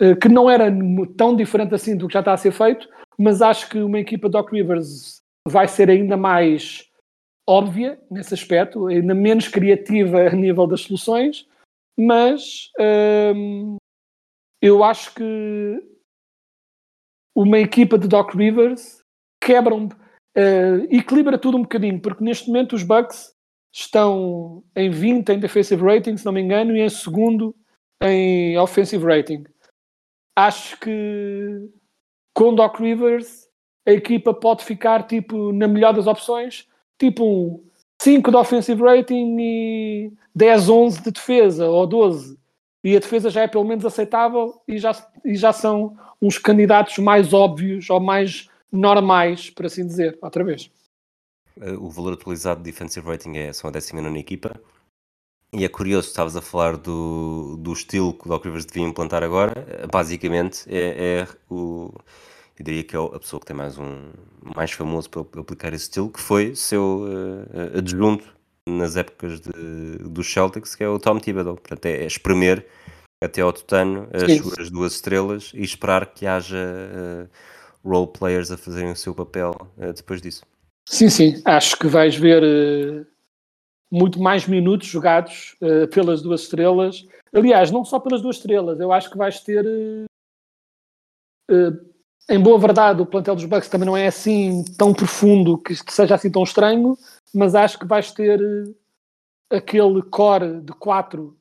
Eh, 0.00 0.14
que 0.14 0.28
não 0.28 0.48
era 0.48 0.72
tão 1.16 1.36
diferente 1.36 1.74
assim 1.74 1.96
do 1.96 2.06
que 2.06 2.14
já 2.14 2.20
está 2.20 2.32
a 2.32 2.36
ser 2.36 2.52
feito, 2.52 2.88
mas 3.18 3.42
acho 3.42 3.68
que 3.68 3.78
uma 3.78 3.98
equipa 3.98 4.30
Doc 4.30 4.50
Rivers 4.50 5.20
vai 5.46 5.68
ser 5.68 5.90
ainda 5.90 6.16
mais 6.16 6.88
óbvia 7.48 8.00
nesse 8.10 8.32
aspecto, 8.32 8.86
ainda 8.86 9.14
menos 9.14 9.48
criativa 9.48 10.20
a 10.20 10.30
nível 10.30 10.66
das 10.66 10.82
soluções, 10.82 11.46
mas 11.98 12.70
hum, 13.34 13.76
eu 14.62 14.82
acho 14.82 15.14
que 15.14 15.82
uma 17.36 17.58
equipa 17.58 17.98
de 17.98 18.08
Doc 18.08 18.34
Rivers 18.34 19.00
quebra 19.42 19.74
um, 19.74 19.86
uh, 19.86 20.84
equilibra 20.90 21.38
tudo 21.38 21.58
um 21.58 21.62
bocadinho, 21.62 22.00
porque 22.00 22.24
neste 22.24 22.46
momento 22.48 22.74
os 22.74 22.82
Bucks 22.82 23.34
estão 23.72 24.62
em 24.74 24.90
20 24.90 25.30
em 25.30 25.38
defensive 25.38 25.82
rating, 25.82 26.16
se 26.16 26.24
não 26.24 26.32
me 26.32 26.40
engano, 26.40 26.76
e 26.76 26.80
em 26.80 26.88
segundo 26.88 27.54
em 28.02 28.56
offensive 28.58 29.04
rating. 29.04 29.44
Acho 30.36 30.78
que 30.80 31.68
com 32.34 32.54
Doc 32.54 32.78
Rivers 32.78 33.48
a 33.86 33.92
equipa 33.92 34.32
pode 34.32 34.64
ficar 34.64 35.06
tipo 35.06 35.52
na 35.52 35.68
melhor 35.68 35.92
das 35.92 36.06
opções, 36.06 36.66
tipo 36.98 37.24
um 37.24 37.64
5 38.00 38.30
de 38.30 38.36
offensive 38.36 38.82
rating 38.82 39.36
e 39.38 40.12
10, 40.34 40.68
11 40.68 41.02
de 41.02 41.10
defesa 41.10 41.68
ou 41.68 41.86
12. 41.86 42.38
e 42.82 42.96
a 42.96 43.00
defesa 43.00 43.28
já 43.28 43.42
é 43.42 43.48
pelo 43.48 43.64
menos 43.64 43.84
aceitável 43.84 44.54
e 44.66 44.78
já, 44.78 44.92
e 45.24 45.36
já 45.36 45.52
são 45.52 45.96
uns 46.20 46.38
candidatos 46.38 46.96
mais 46.98 47.34
óbvios 47.34 47.90
ou 47.90 48.00
mais 48.00 48.48
normais, 48.72 49.50
por 49.50 49.66
assim 49.66 49.86
dizer, 49.86 50.18
outra 50.22 50.44
vez. 50.44 50.70
O 51.78 51.90
valor 51.90 52.14
atualizado 52.14 52.62
de 52.62 52.70
defensive 52.70 53.06
rating 53.06 53.36
é 53.36 53.52
só 53.52 53.68
a 53.68 53.70
19 53.70 54.18
equipa. 54.18 54.60
E 55.52 55.64
é 55.64 55.68
curioso, 55.68 56.08
estavas 56.08 56.36
a 56.36 56.40
falar 56.40 56.76
do, 56.76 57.56
do 57.56 57.72
estilo 57.72 58.14
que 58.14 58.26
o 58.26 58.28
Doc 58.28 58.44
Rivers 58.44 58.64
devia 58.64 58.84
implantar 58.84 59.22
agora. 59.22 59.52
Basicamente, 59.92 60.64
é, 60.68 61.22
é 61.22 61.28
o, 61.52 61.92
eu 62.60 62.64
diria 62.64 62.84
que 62.84 62.94
é 62.94 62.98
a 62.98 63.18
pessoa 63.18 63.40
que 63.40 63.46
tem 63.46 63.56
mais 63.56 63.78
um 63.78 64.12
mais 64.54 64.70
famoso 64.70 65.08
por 65.10 65.26
aplicar 65.38 65.72
esse 65.72 65.84
estilo, 65.84 66.10
que 66.10 66.20
foi 66.20 66.54
seu 66.54 67.04
uh, 67.04 67.78
adjunto 67.78 68.36
nas 68.68 68.96
épocas 68.96 69.40
de, 69.40 69.98
dos 70.08 70.30
Celtics, 70.30 70.74
que 70.74 70.84
é 70.84 70.88
o 70.88 70.98
Tom 70.98 71.18
Thibodeau. 71.18 71.56
Portanto, 71.56 71.86
é, 71.86 72.02
é 72.02 72.06
espremer 72.06 72.66
até 73.22 73.40
ao 73.40 73.52
tutano 73.52 74.08
as 74.12 74.36
suas 74.38 74.70
duas 74.70 74.92
estrelas 74.92 75.52
e 75.54 75.62
esperar 75.62 76.06
que 76.12 76.26
haja 76.26 76.56
uh, 76.56 77.88
role 77.88 78.08
players 78.12 78.50
a 78.50 78.56
fazerem 78.56 78.92
o 78.92 78.96
seu 78.96 79.14
papel 79.14 79.52
uh, 79.76 79.92
depois 79.92 80.20
disso. 80.22 80.44
Sim, 80.90 81.08
sim. 81.08 81.40
Acho 81.44 81.78
que 81.78 81.86
vais 81.86 82.16
ver 82.16 82.42
uh, 82.42 83.06
muito 83.88 84.20
mais 84.20 84.48
minutos 84.48 84.88
jogados 84.88 85.54
uh, 85.62 85.86
pelas 85.86 86.20
duas 86.20 86.42
estrelas. 86.42 87.06
Aliás, 87.32 87.70
não 87.70 87.84
só 87.84 88.00
pelas 88.00 88.20
duas 88.20 88.36
estrelas. 88.36 88.80
Eu 88.80 88.92
acho 88.92 89.08
que 89.08 89.16
vais 89.16 89.38
ter. 89.38 89.64
Uh, 91.48 91.90
em 92.28 92.40
boa 92.40 92.58
verdade, 92.58 93.00
o 93.00 93.06
plantel 93.06 93.36
dos 93.36 93.44
Bucks 93.44 93.68
também 93.68 93.86
não 93.86 93.96
é 93.96 94.08
assim 94.08 94.64
tão 94.76 94.92
profundo 94.92 95.56
que 95.58 95.76
seja 95.92 96.16
assim 96.16 96.30
tão 96.30 96.42
estranho, 96.42 96.98
mas 97.32 97.54
acho 97.54 97.78
que 97.78 97.86
vais 97.86 98.10
ter 98.10 98.40
aquele 99.48 100.02
core 100.02 100.60
de 100.60 100.72
quatro 100.72 101.36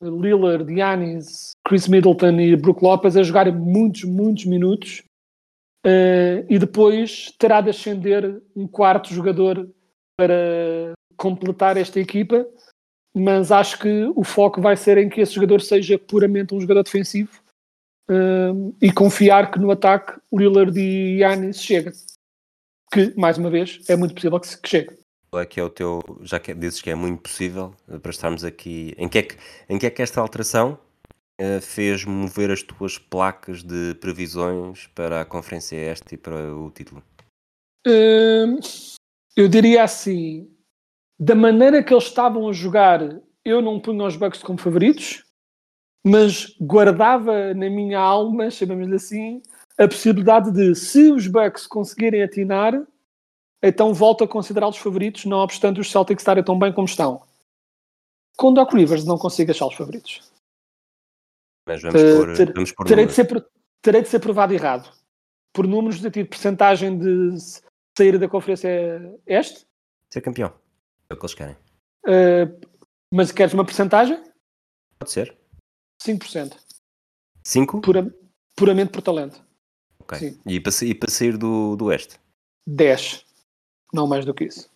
Lillard, 0.00 0.72
Giannis, 0.72 1.50
Chris 1.66 1.88
Middleton 1.88 2.38
e 2.40 2.56
Brook 2.56 2.82
Lopez 2.82 3.16
a 3.16 3.22
jogar 3.24 3.50
muitos, 3.52 4.04
muitos 4.04 4.44
minutos 4.44 5.02
Uh, 5.84 6.46
e 6.48 6.58
depois 6.58 7.32
terá 7.38 7.60
de 7.60 7.70
ascender 7.70 8.40
um 8.54 8.68
quarto 8.68 9.12
jogador 9.12 9.68
para 10.16 10.92
completar 11.16 11.76
esta 11.76 11.98
equipa, 11.98 12.46
mas 13.14 13.50
acho 13.50 13.78
que 13.78 14.10
o 14.14 14.22
foco 14.22 14.60
vai 14.60 14.76
ser 14.76 14.98
em 14.98 15.08
que 15.08 15.20
esse 15.20 15.34
jogador 15.34 15.60
seja 15.60 15.98
puramente 15.98 16.54
um 16.54 16.60
jogador 16.60 16.84
defensivo 16.84 17.42
uh, 18.08 18.74
e 18.80 18.92
confiar 18.92 19.50
que 19.50 19.58
no 19.58 19.70
ataque 19.70 20.20
o 20.30 20.38
Lillard 20.38 20.78
e 20.78 21.18
Yannis 21.18 21.62
chega. 21.62 21.92
Que, 22.92 23.12
mais 23.18 23.38
uma 23.38 23.50
vez, 23.50 23.80
é 23.88 23.96
muito 23.96 24.14
possível 24.14 24.38
que, 24.38 24.56
que 24.58 24.68
chegue. 24.68 25.02
É 25.34 25.46
que 25.46 25.58
é 25.58 25.64
o 25.64 25.70
teu, 25.70 26.00
já 26.20 26.38
que 26.38 26.52
dizes 26.54 26.82
que 26.82 26.90
é 26.90 26.94
muito 26.94 27.22
possível, 27.22 27.74
para 28.02 28.10
estarmos 28.10 28.44
aqui, 28.44 28.94
em 28.98 29.08
que 29.08 29.18
é 29.18 29.22
que, 29.22 29.36
em 29.68 29.78
que, 29.78 29.86
é 29.86 29.90
que 29.90 30.02
esta 30.02 30.20
alteração 30.20 30.78
eh, 30.78 30.91
fez 31.60 32.04
mover 32.04 32.50
as 32.50 32.62
tuas 32.62 32.98
placas 32.98 33.62
de 33.62 33.94
previsões 33.94 34.86
para 34.94 35.20
a 35.20 35.24
Conferência 35.24 35.76
Este 35.76 36.14
e 36.14 36.18
para 36.18 36.54
o 36.54 36.70
título? 36.70 37.02
Hum, 37.86 38.58
eu 39.36 39.48
diria 39.48 39.84
assim: 39.84 40.48
da 41.18 41.34
maneira 41.34 41.82
que 41.82 41.92
eles 41.92 42.04
estavam 42.04 42.48
a 42.48 42.52
jogar, 42.52 43.00
eu 43.44 43.60
não 43.60 43.80
punho 43.80 44.04
os 44.04 44.16
Bucks 44.16 44.42
como 44.42 44.58
favoritos, 44.58 45.24
mas 46.04 46.56
guardava 46.60 47.54
na 47.54 47.70
minha 47.70 47.98
alma, 47.98 48.50
chamamos-lhe 48.50 48.96
assim, 48.96 49.42
a 49.78 49.86
possibilidade 49.86 50.50
de, 50.50 50.74
se 50.74 51.10
os 51.10 51.26
Bucks 51.26 51.66
conseguirem 51.66 52.22
atinar, 52.22 52.74
então 53.62 53.94
volto 53.94 54.24
a 54.24 54.28
considerá-los 54.28 54.76
favoritos, 54.76 55.24
não 55.24 55.38
obstante 55.38 55.80
os 55.80 55.90
Celtics 55.90 56.22
estarem 56.22 56.42
tão 56.42 56.58
bem 56.58 56.72
como 56.72 56.86
estão. 56.86 57.22
Com 58.36 58.52
Doc 58.52 58.72
Rivers 58.72 59.04
não 59.04 59.18
consigo 59.18 59.50
achá-los 59.50 59.74
favoritos. 59.74 60.31
Mas 61.66 61.82
vamos 61.82 62.02
pôr, 62.02 62.36
ter, 62.36 62.52
vamos 62.52 62.72
pôr 62.72 62.86
terei, 62.86 63.06
de 63.06 63.12
ser, 63.12 63.46
terei 63.80 64.02
de 64.02 64.08
ser 64.08 64.18
provado 64.18 64.52
errado. 64.52 64.90
Por 65.52 65.66
números 65.66 66.00
de 66.00 66.10
tipo 66.10 66.30
percentagem 66.30 66.98
de 66.98 67.36
sair 67.96 68.18
da 68.18 68.28
conferência 68.28 68.68
este? 69.26 69.66
Ser 70.10 70.20
campeão. 70.20 70.52
É 71.08 71.14
o 71.14 71.16
que 71.16 71.24
eles 71.24 71.34
querem. 71.34 71.56
Uh, 72.06 72.60
mas 73.12 73.30
queres 73.30 73.52
uma 73.52 73.64
percentagem? 73.64 74.22
Pode 74.98 75.12
ser. 75.12 75.36
5%. 76.02 76.56
5? 77.44 77.80
Pura, 77.80 78.14
puramente 78.56 78.92
por 78.92 79.02
talento. 79.02 79.44
Ok. 80.00 80.38
E 80.46 80.60
para, 80.60 80.72
e 80.82 80.94
para 80.94 81.10
sair 81.10 81.36
do, 81.36 81.76
do 81.76 81.86
Oeste? 81.86 82.18
10. 82.66 83.24
Não 83.92 84.06
mais 84.06 84.24
do 84.24 84.34
que 84.34 84.44
isso. 84.44 84.71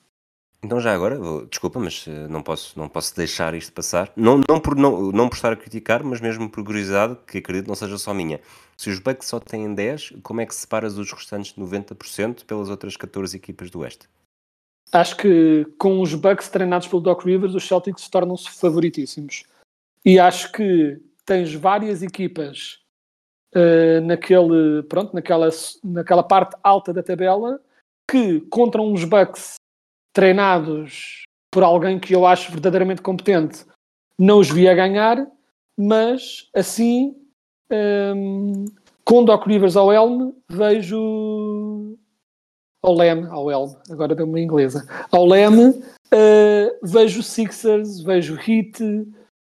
Então 0.66 0.80
já 0.80 0.92
agora, 0.92 1.16
vou, 1.16 1.46
desculpa, 1.46 1.78
mas 1.78 2.04
uh, 2.08 2.28
não 2.28 2.42
posso, 2.42 2.76
não 2.76 2.88
posso 2.88 3.14
deixar 3.14 3.54
isto 3.54 3.72
passar. 3.72 4.12
Não, 4.16 4.40
não, 4.48 4.58
por, 4.58 4.74
não, 4.74 5.12
não 5.12 5.28
por 5.28 5.36
estar 5.36 5.52
a 5.52 5.56
criticar, 5.56 6.02
mas 6.02 6.20
mesmo 6.20 6.50
por 6.50 6.64
curiosidade, 6.64 7.16
que 7.24 7.38
acredito 7.38 7.68
não 7.68 7.76
seja 7.76 7.96
só 7.96 8.12
minha. 8.12 8.40
Se 8.76 8.90
os 8.90 8.98
Bucks 8.98 9.28
só 9.28 9.38
têm 9.38 9.72
10, 9.72 10.14
como 10.24 10.40
é 10.40 10.46
que 10.46 10.52
separas 10.52 10.98
os 10.98 11.12
restantes 11.12 11.54
90% 11.54 12.44
pelas 12.44 12.68
outras 12.68 12.96
14 12.96 13.36
equipas 13.36 13.70
do 13.70 13.78
Oeste? 13.78 14.08
Acho 14.90 15.16
que 15.16 15.64
com 15.78 16.00
os 16.00 16.12
Bucks 16.14 16.48
treinados 16.48 16.88
pelo 16.88 17.00
Doc 17.00 17.24
Rivers, 17.24 17.54
os 17.54 17.64
Celtics 17.64 18.08
tornam-se 18.08 18.50
favoritíssimos. 18.50 19.44
E 20.04 20.18
acho 20.18 20.50
que 20.50 21.00
tens 21.24 21.54
várias 21.54 22.02
equipas 22.02 22.80
uh, 23.54 24.00
naquele, 24.04 24.82
pronto, 24.88 25.14
naquela, 25.14 25.48
naquela 25.84 26.24
parte 26.24 26.56
alta 26.60 26.92
da 26.92 27.04
tabela 27.04 27.60
que 28.10 28.40
contra 28.50 28.82
uns 28.82 29.04
Bucks 29.04 29.54
treinados 30.16 31.24
por 31.52 31.62
alguém 31.62 32.00
que 32.00 32.14
eu 32.14 32.26
acho 32.26 32.50
verdadeiramente 32.50 33.02
competente, 33.02 33.66
não 34.18 34.38
os 34.38 34.50
vi 34.50 34.66
a 34.66 34.74
ganhar, 34.74 35.26
mas 35.78 36.48
assim, 36.54 37.14
um, 37.70 38.64
com 39.04 39.22
Doc 39.22 39.46
Rivers 39.46 39.76
ao 39.76 39.92
Elm, 39.92 40.32
vejo 40.50 41.98
ao 42.82 42.94
Leme, 42.94 43.26
ao 43.26 43.50
Elm, 43.50 43.74
agora 43.90 44.14
deu 44.14 44.24
uma 44.24 44.40
inglesa, 44.40 44.88
ao 45.12 45.26
Leme, 45.26 45.68
uh, 45.68 46.78
vejo 46.82 47.22
Sixers, 47.22 48.00
vejo 48.00 48.38
Heat, 48.40 48.82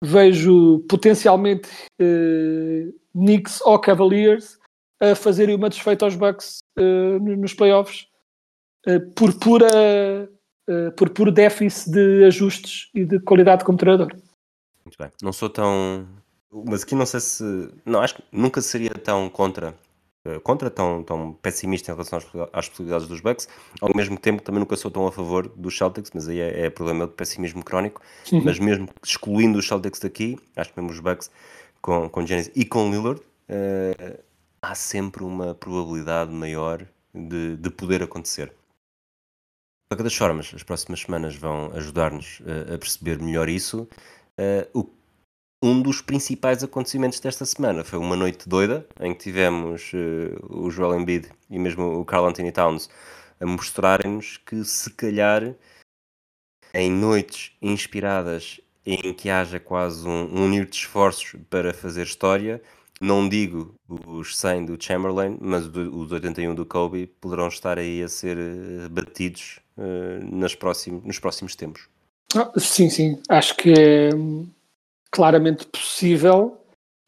vejo 0.04 0.86
potencialmente 0.88 1.70
uh, 2.00 2.94
Knicks 3.16 3.62
ou 3.62 3.80
Cavaliers 3.80 4.60
a 5.02 5.16
fazerem 5.16 5.56
uma 5.56 5.70
desfeita 5.70 6.06
aos 6.06 6.16
Bucks 6.16 6.60
uh, 6.78 7.20
nos 7.20 7.56
playoffs 7.56 8.06
uh, 8.88 9.02
por 9.16 9.34
pura 9.40 10.30
por 10.96 11.10
puro 11.10 11.32
déficit 11.32 11.92
de 11.92 12.24
ajustes 12.26 12.90
e 12.94 13.06
de 13.06 13.20
qualidade 13.20 13.64
como 13.64 13.78
treinador. 13.78 14.14
Muito 14.86 14.98
bem. 14.98 15.10
Não 15.22 15.32
sou 15.32 15.50
tão. 15.50 16.08
Mas 16.52 16.84
aqui 16.84 16.96
não 16.96 17.06
sei 17.06 17.20
se. 17.20 17.44
Não, 17.86 18.02
acho 18.02 18.16
que 18.16 18.24
nunca 18.32 18.62
seria 18.62 18.92
tão 18.92 19.30
contra. 19.30 19.74
Uh, 20.24 20.40
contra, 20.42 20.70
tão, 20.70 21.02
tão 21.02 21.34
pessimista 21.34 21.92
em 21.92 21.96
relação 21.96 22.20
às, 22.54 22.70
possibilidades 22.70 23.08
dos 23.08 23.22
Bucks, 23.22 23.48
ao 23.82 23.90
mesmo 23.96 24.20
tempo 24.20 24.44
também 24.44 24.60
nunca 24.60 24.76
sou 24.76 24.92
tão 24.92 25.08
a 25.08 25.12
favor 25.12 25.48
dos 25.48 25.76
Celtics, 25.76 26.12
mas 26.14 26.28
aí 26.28 26.40
é, 26.40 26.68
é 26.68 26.70
problema 26.70 27.08
de 27.08 27.14
pessimismo 27.14 27.64
crónico. 27.64 28.04
Uhum. 28.32 28.44
Mas 28.44 28.60
mesmo 28.60 28.88
excluindo 29.04 29.58
os 29.58 29.68
Celtics 29.68 30.00
daqui, 30.00 30.38
acho 30.56 30.72
que 30.72 30.80
mesmo 30.80 30.94
os 30.94 31.00
Bucks 31.00 31.32
com, 31.82 32.08
com 32.08 32.24
Giannis 32.24 32.52
e 32.54 32.64
com 32.64 32.92
Lillard, 32.92 33.20
uh, 33.20 34.20
há 34.62 34.76
sempre 34.76 35.24
uma 35.24 35.56
probabilidade 35.56 36.32
maior 36.32 36.86
de, 37.14 37.58
de 37.58 37.70
poder 37.72 38.04
acontecer. 38.04 38.54
Qualquer 39.92 40.04
das 40.04 40.16
formas, 40.16 40.54
as 40.56 40.64
próximas 40.64 41.02
semanas 41.02 41.36
vão 41.36 41.70
ajudar-nos 41.74 42.40
uh, 42.40 42.76
a 42.76 42.78
perceber 42.78 43.22
melhor 43.22 43.50
isso. 43.50 43.86
O, 44.74 44.90
um 45.62 45.82
dos 45.82 46.02
principais 46.02 46.64
acontecimentos 46.64 47.20
desta 47.20 47.46
semana 47.46 47.84
foi 47.84 48.00
uma 48.00 48.16
noite 48.16 48.48
doida, 48.48 48.88
em 49.02 49.14
que 49.14 49.22
tivemos 49.22 49.92
uh, 49.92 50.48
o 50.50 50.72
Joel 50.72 50.98
Embiid 50.98 51.28
e 51.50 51.60
mesmo 51.60 52.00
o 52.00 52.06
Carl 52.06 52.26
Anthony 52.26 52.54
Towns 52.54 52.90
a 53.38 53.46
mostrarem-nos 53.46 54.38
que 54.38 54.64
se 54.64 54.90
calhar 54.92 55.54
em 56.74 56.90
noites 56.90 57.52
inspiradas 57.62 58.62
em 58.86 59.14
que 59.14 59.30
haja 59.30 59.60
quase 59.60 60.08
um, 60.08 60.42
unir 60.42 60.68
de 60.68 60.78
esforços 60.78 61.36
para 61.50 61.74
fazer 61.74 62.04
história, 62.04 62.62
não 63.02 63.28
digo 63.28 63.76
os 63.90 64.38
100 64.38 64.68
do 64.68 64.82
Chamberlain, 64.82 65.38
mas 65.42 65.66
os 65.66 66.14
81 66.14 66.56
do 66.56 66.66
Kobe 66.66 67.08
poderão 67.20 67.50
estar 67.50 67.78
aí 67.78 68.02
a 68.02 68.08
ser 68.08 68.38
batidos 68.90 69.60
nas 70.32 70.56
próximos, 70.56 71.04
nos 71.04 71.20
próximos 71.20 71.56
tempos. 71.56 71.88
Ah, 72.36 72.52
sim, 72.58 72.90
sim. 72.90 73.22
Acho 73.30 73.56
que 73.58 73.74
é 73.74 74.16
hum, 74.16 74.48
claramente 75.12 75.66
possível. 75.68 76.58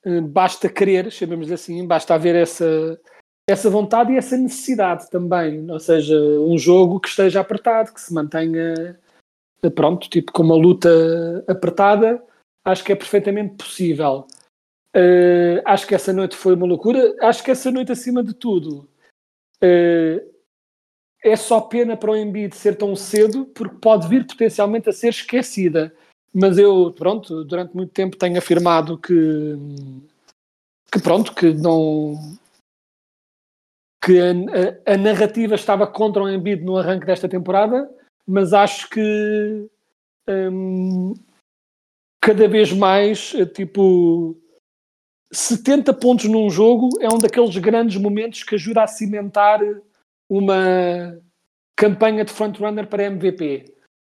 Uh, 0.05 0.21
basta 0.21 0.67
querer, 0.67 1.09
chamemos 1.11 1.51
assim, 1.51 1.85
basta 1.87 2.13
haver 2.13 2.35
essa, 2.35 2.99
essa 3.49 3.69
vontade 3.69 4.11
e 4.11 4.17
essa 4.17 4.37
necessidade 4.37 5.09
também. 5.09 5.69
Ou 5.71 5.79
seja, 5.79 6.15
um 6.15 6.57
jogo 6.57 6.99
que 6.99 7.07
esteja 7.07 7.39
apertado, 7.39 7.93
que 7.93 8.01
se 8.01 8.13
mantenha, 8.13 8.99
eh, 9.63 9.69
pronto, 9.69 10.09
tipo 10.09 10.31
com 10.33 10.43
uma 10.43 10.55
luta 10.55 10.89
apertada, 11.47 12.21
acho 12.65 12.83
que 12.83 12.91
é 12.91 12.95
perfeitamente 12.95 13.55
possível. 13.55 14.27
Uh, 14.95 15.59
acho 15.65 15.87
que 15.87 15.95
essa 15.95 16.11
noite 16.11 16.35
foi 16.35 16.53
uma 16.53 16.67
loucura. 16.67 17.15
Acho 17.21 17.43
que 17.43 17.51
essa 17.51 17.71
noite, 17.71 17.93
acima 17.93 18.21
de 18.21 18.33
tudo, 18.33 18.87
é 21.23 21.35
só 21.35 21.61
pena 21.61 21.95
para 21.95 22.11
o 22.11 22.15
Embiid 22.15 22.55
ser 22.55 22.77
tão 22.77 22.95
cedo, 22.95 23.45
porque 23.45 23.77
pode 23.81 24.07
vir 24.07 24.27
potencialmente 24.27 24.89
a 24.89 24.93
ser 24.93 25.09
esquecida. 25.09 25.93
mas 26.33 26.57
eu, 26.57 26.91
pronto, 26.93 27.43
durante 27.43 27.75
muito 27.75 27.93
tempo 27.93 28.17
tenho 28.17 28.37
afirmado 28.37 28.97
que, 28.97 29.13
que 30.91 30.99
pronto, 31.01 31.33
que 31.33 31.53
não 31.53 32.15
que 34.03 34.19
a, 34.19 34.31
a, 34.89 34.93
a 34.93 34.97
narrativa 34.97 35.55
estava 35.55 35.87
contra 35.87 36.23
o 36.23 36.29
Embiid 36.29 36.63
no 36.63 36.75
arranque 36.75 37.05
desta 37.05 37.29
temporada, 37.29 37.89
mas 38.27 38.51
acho 38.51 38.89
que 38.89 39.69
hum, 40.27 41.13
cada 42.21 42.47
vez 42.47 42.73
mais, 42.73 43.33
eh, 43.35 43.45
tipo, 43.45 44.35
70 45.31 45.93
pontos 45.93 46.25
num 46.25 46.49
jogo 46.49 46.89
é 47.01 47.07
um 47.07 47.17
daqueles 47.17 47.57
grandes 47.57 47.95
momentos 47.97 48.43
que 48.43 48.55
ajuda 48.55 48.83
a 48.83 48.87
cimentar 48.87 49.59
uma 50.37 51.19
campanha 51.75 52.25
de 52.25 52.33
frontrunner 52.33 52.87
para 52.87 53.03
MVP. 53.03 53.65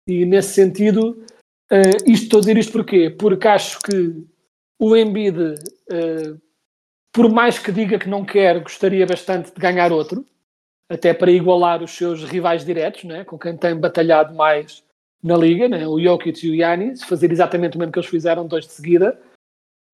E 0.08 0.24
nesse 0.24 0.54
sentido, 0.54 1.24
uh, 1.70 2.10
isto 2.10 2.24
estou 2.24 2.38
a 2.38 2.40
dizer 2.40 2.58
isto 2.58 2.72
porquê? 2.72 3.10
Porque 3.10 3.46
acho 3.46 3.78
que 3.80 4.24
o 4.78 4.96
Embiid, 4.96 5.38
uh, 5.38 6.40
por 7.12 7.30
mais 7.30 7.58
que 7.58 7.70
diga 7.70 7.98
que 7.98 8.08
não 8.08 8.24
quer, 8.24 8.60
gostaria 8.60 9.06
bastante 9.06 9.54
de 9.54 9.60
ganhar 9.60 9.92
outro, 9.92 10.24
até 10.90 11.14
para 11.14 11.30
igualar 11.30 11.82
os 11.82 11.92
seus 11.92 12.24
rivais 12.24 12.64
diretos, 12.64 13.04
né, 13.04 13.24
com 13.24 13.38
quem 13.38 13.56
tem 13.56 13.78
batalhado 13.78 14.34
mais 14.34 14.84
na 15.22 15.36
liga, 15.36 15.68
né, 15.68 15.86
o 15.86 16.00
Jokic 16.00 16.44
e 16.44 16.50
o 16.50 16.54
Yannis, 16.54 17.02
fazer 17.04 17.32
exatamente 17.32 17.76
o 17.76 17.78
mesmo 17.78 17.92
que 17.92 17.98
eles 17.98 18.10
fizeram, 18.10 18.46
dois 18.46 18.66
de 18.66 18.72
seguida. 18.72 19.20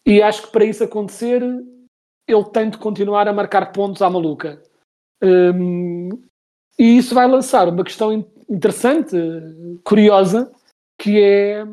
E 0.05 0.21
acho 0.21 0.42
que 0.42 0.53
para 0.53 0.64
isso 0.64 0.83
acontecer, 0.83 1.42
ele 1.42 2.45
tem 2.53 2.71
de 2.71 2.79
continuar 2.79 3.29
a 3.29 3.33
marcar 3.33 3.73
pontos 3.73 4.03
à 4.03 4.11
maluca. 4.11 4.61
Um, 5.22 6.08
e 6.78 6.96
isso 6.98 7.14
vai 7.14 7.28
lançar 7.28 7.68
uma 7.68 7.85
questão 7.85 8.12
interessante, 8.48 9.16
curiosa, 9.85 10.50
que 10.98 11.20
é 11.20 11.64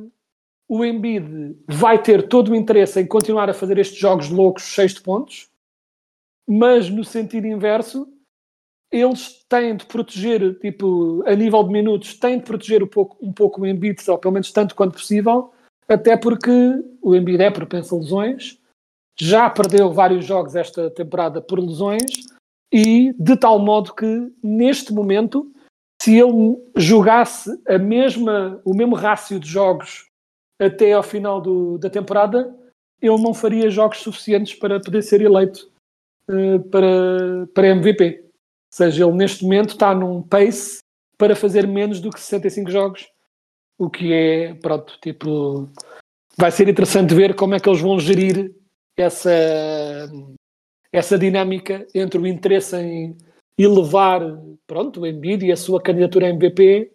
o 0.67 0.85
Embiid 0.85 1.57
vai 1.67 2.01
ter 2.01 2.27
todo 2.27 2.51
o 2.51 2.55
interesse 2.55 3.01
em 3.01 3.07
continuar 3.07 3.49
a 3.49 3.53
fazer 3.55 3.79
estes 3.79 3.97
jogos 3.97 4.29
loucos 4.29 4.63
cheios 4.63 4.93
de 4.93 5.01
pontos, 5.01 5.49
mas 6.47 6.89
no 6.89 7.03
sentido 7.03 7.47
inverso, 7.47 8.07
eles 8.91 9.43
têm 9.49 9.75
de 9.75 9.85
proteger, 9.85 10.59
tipo, 10.59 11.23
a 11.25 11.35
nível 11.35 11.63
de 11.63 11.71
minutos, 11.71 12.13
têm 12.13 12.38
de 12.38 12.43
proteger 12.43 12.83
um 12.83 12.88
pouco, 12.88 13.17
um 13.19 13.33
pouco 13.33 13.62
o 13.62 13.65
Embiid, 13.65 13.99
ou 14.09 14.17
pelo 14.17 14.33
menos 14.33 14.51
tanto 14.51 14.75
quanto 14.75 14.93
possível, 14.93 15.51
até 15.88 16.15
porque 16.15 16.51
o 17.01 17.15
Embiid 17.15 17.41
é 17.41 17.49
propenso 17.49 17.95
a 17.95 17.99
lesões, 17.99 18.59
já 19.19 19.49
perdeu 19.49 19.91
vários 19.91 20.23
jogos 20.25 20.55
esta 20.55 20.89
temporada 20.91 21.41
por 21.41 21.59
lesões, 21.59 22.27
e 22.71 23.13
de 23.17 23.36
tal 23.36 23.60
modo 23.60 23.93
que, 23.93 24.32
neste 24.43 24.93
momento, 24.93 25.51
se 26.01 26.17
ele 26.17 26.58
jogasse 26.75 27.49
a 27.67 27.77
mesma, 27.77 28.62
o 28.63 28.73
mesmo 28.73 28.95
rácio 28.95 29.39
de 29.39 29.49
jogos 29.49 30.08
até 30.60 30.93
ao 30.93 31.03
final 31.03 31.41
do, 31.41 31.77
da 31.77 31.89
temporada, 31.89 32.55
ele 33.01 33.21
não 33.21 33.34
faria 33.34 33.69
jogos 33.69 33.99
suficientes 33.99 34.55
para 34.55 34.79
poder 34.79 35.01
ser 35.01 35.21
eleito 35.21 35.71
uh, 36.29 36.60
para, 36.69 37.47
para 37.53 37.67
MVP. 37.67 38.21
Ou 38.23 38.29
seja, 38.73 39.05
ele 39.05 39.13
neste 39.13 39.43
momento 39.43 39.69
está 39.69 39.95
num 39.95 40.21
pace 40.21 40.79
para 41.17 41.36
fazer 41.36 41.67
menos 41.67 41.99
do 41.99 42.10
que 42.10 42.19
65 42.19 42.71
jogos, 42.71 43.10
o 43.77 43.89
que 43.89 44.13
é, 44.13 44.53
pronto, 44.55 44.97
tipo, 45.01 45.69
vai 46.38 46.51
ser 46.51 46.69
interessante 46.69 47.13
ver 47.13 47.36
como 47.36 47.55
é 47.55 47.60
que 47.60 47.67
eles 47.67 47.82
vão 47.82 47.99
gerir 47.99 48.53
essa, 48.97 49.32
essa 50.91 51.17
dinâmica 51.17 51.86
entre 51.93 52.19
o 52.19 52.28
interesse 52.28 52.75
em 52.75 53.17
elevar 53.58 54.21
pronto, 54.65 55.02
o 55.02 55.08
Embiid 55.08 55.45
e 55.45 55.52
a 55.52 55.58
sua 55.58 55.82
candidatura 55.82 56.28
a 56.28 56.30
MVP 56.30 56.91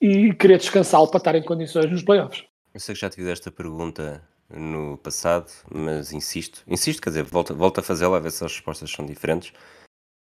e 0.00 0.32
querer 0.34 0.58
descansá-lo 0.58 1.08
para 1.08 1.18
estar 1.18 1.34
em 1.34 1.42
condições 1.42 1.90
nos 1.90 2.02
playoffs. 2.02 2.44
Eu 2.72 2.80
sei 2.80 2.94
que 2.94 3.00
já 3.00 3.10
te 3.10 3.16
fiz 3.16 3.26
esta 3.26 3.50
pergunta 3.50 4.22
no 4.48 4.96
passado, 4.98 5.50
mas 5.70 6.12
insisto, 6.12 6.62
insisto, 6.66 7.02
quer 7.02 7.10
dizer, 7.10 7.24
volta, 7.24 7.52
volta 7.52 7.80
a 7.80 7.84
fazê-la 7.84 8.16
a 8.16 8.20
ver 8.20 8.30
se 8.30 8.44
as 8.44 8.52
respostas 8.52 8.90
são 8.90 9.04
diferentes. 9.04 9.52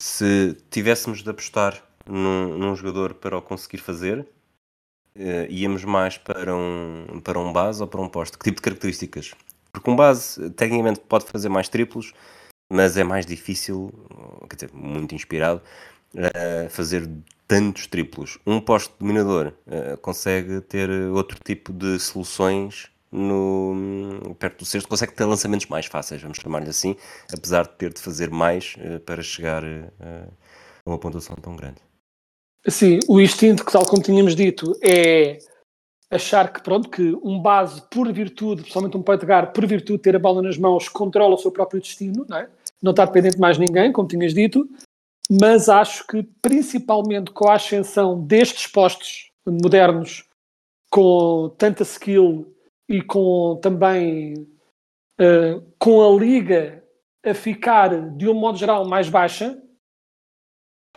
Se 0.03 0.57
tivéssemos 0.71 1.23
de 1.23 1.31
apostar 1.31 1.83
num, 2.07 2.59
num 2.59 2.75
jogador 2.75 3.15
para 3.15 3.39
o 3.39 3.43
conseguir 3.43 3.79
fazer, 3.79 4.21
uh, 5.17 5.47
íamos 5.49 5.85
mais 5.85 6.19
para 6.19 6.55
um, 6.55 7.21
para 7.23 7.39
um 7.39 7.53
base 7.53 7.81
ou 7.81 7.89
para 7.89 8.01
um 8.01 8.09
poste? 8.09 8.37
Que 8.37 8.45
tipo 8.45 8.57
de 8.57 8.63
características? 8.63 9.33
Porque 9.73 9.91
um 9.91 9.97
base, 9.97 10.51
tecnicamente, 10.51 11.01
pode 11.01 11.27
fazer 11.27 11.49
mais 11.49 11.69
triplos, 11.69 12.13
mas 12.71 12.97
é 12.97 13.03
mais 13.03 13.27
difícil, 13.27 13.93
quer 14.49 14.55
dizer, 14.55 14.71
muito 14.73 15.15
inspirado, 15.15 15.61
uh, 16.15 16.71
fazer 16.71 17.11
tantos 17.49 17.89
triplos. 17.89 18.39
Um 18.47 18.61
poste 18.61 18.95
dominador 18.99 19.53
uh, 19.67 19.97
consegue 19.99 20.61
ter 20.61 20.89
outro 21.11 21.37
tipo 21.43 21.73
de 21.73 21.99
soluções 21.99 22.89
no, 23.11 24.37
perto 24.39 24.61
do 24.61 24.65
sexto, 24.65 24.89
consegue 24.89 25.13
ter 25.13 25.25
lançamentos 25.25 25.67
mais 25.67 25.87
fáceis, 25.87 26.23
vamos 26.23 26.39
chamar-lhe 26.39 26.71
assim, 26.71 26.95
apesar 27.35 27.65
de 27.65 27.71
ter 27.71 27.93
de 27.93 28.01
fazer 28.01 28.31
mais 28.31 28.77
uh, 28.79 29.01
para 29.01 29.21
chegar 29.21 29.65
a 29.65 30.29
uma 30.87 30.99
pontuação 30.99 31.35
tão 31.37 31.57
grande. 31.57 31.83
Sim, 32.69 33.01
o 33.09 33.21
instinto 33.21 33.65
que, 33.65 33.73
tal 33.73 33.85
como 33.85 34.03
tínhamos 34.03 34.37
dito, 34.37 34.79
é 34.83 35.39
achar 36.11 36.53
que, 36.53 36.61
pronto, 36.61 36.91
que 36.91 37.17
um 37.23 37.41
base, 37.41 37.81
por 37.89 38.13
virtude, 38.13 38.63
principalmente 38.63 38.97
um 38.97 39.03
point 39.03 39.25
guard, 39.25 39.53
por 39.53 39.65
virtude 39.65 39.99
de 39.99 40.03
ter 40.03 40.17
a 40.17 40.19
bola 40.19 40.43
nas 40.43 40.59
mãos, 40.59 40.89
controla 40.89 41.37
o 41.37 41.39
seu 41.39 41.53
próprio 41.53 41.81
destino, 41.81 42.27
não, 42.29 42.37
é? 42.37 42.49
Não 42.83 42.91
está 42.91 43.05
dependente 43.05 43.37
de 43.37 43.41
mais 43.41 43.59
ninguém, 43.59 43.93
como 43.93 44.09
tinhas 44.09 44.35
dito, 44.35 44.69
mas 45.31 45.69
acho 45.69 46.07
que 46.07 46.23
principalmente 46.43 47.31
com 47.31 47.49
a 47.49 47.55
ascensão 47.55 48.21
destes 48.21 48.67
postos 48.67 49.31
modernos, 49.47 50.25
com 50.91 51.55
tanta 51.57 51.83
skill 51.83 52.53
e 52.89 53.01
com 53.01 53.59
também 53.63 54.35
uh, 55.21 55.63
com 55.79 56.03
a 56.03 56.19
liga 56.19 56.83
a 57.25 57.35
ficar 57.35 58.11
de 58.17 58.29
um 58.29 58.35
modo 58.35 58.59
geral 58.59 58.89
mais 58.89 59.09
baixa, 59.09 59.63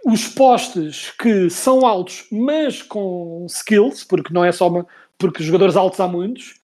os 0.05 0.27
postes 0.27 1.11
que 1.11 1.49
são 1.49 1.85
altos, 1.85 2.27
mas 2.31 2.81
com 2.81 3.45
skills, 3.47 4.03
porque 4.03 4.33
não 4.33 4.43
é 4.43 4.51
só 4.51 4.67
uma, 4.67 4.87
porque 5.17 5.43
jogadores 5.43 5.75
altos 5.75 5.99
há 5.99 6.07
muitos, 6.07 6.59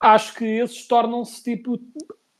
acho 0.00 0.34
que 0.34 0.44
esses 0.44 0.86
tornam-se 0.86 1.42
tipo 1.42 1.80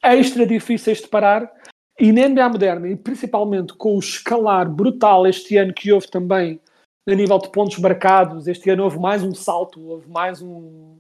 extra 0.03 0.47
difíceis 0.47 1.01
de 1.01 1.09
parar 1.09 1.51
e 1.99 2.13
na 2.13 2.29
NBA 2.29 2.49
moderna, 2.49 2.89
e 2.89 2.97
principalmente 2.97 3.75
com 3.75 3.97
o 3.97 3.99
escalar 3.99 4.69
brutal 4.69 5.27
este 5.27 5.57
ano 5.57 5.73
que 5.73 5.93
houve 5.93 6.11
também 6.11 6.61
a 7.09 7.15
nível 7.15 7.39
de 7.39 7.51
pontos 7.51 7.79
marcados, 7.79 8.49
este 8.49 8.71
ano 8.71 8.85
houve 8.85 8.99
mais 8.99 9.23
um 9.23 9.35
salto, 9.35 9.81
houve 9.81 10.11
mais 10.11 10.43
um 10.43 10.99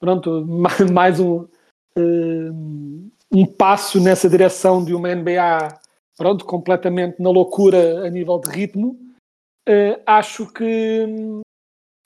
pronto, 0.00 0.44
mais 0.92 1.20
um, 1.20 1.46
eh, 1.96 2.50
um 3.32 3.46
passo 3.46 4.00
nessa 4.00 4.28
direção 4.28 4.84
de 4.84 4.94
uma 4.94 5.14
NBA 5.14 5.80
pronto, 6.16 6.44
completamente 6.44 7.20
na 7.20 7.30
loucura 7.30 8.06
a 8.06 8.10
nível 8.10 8.38
de 8.40 8.48
ritmo, 8.48 8.98
uh, 9.68 10.00
acho 10.06 10.50
que 10.52 11.06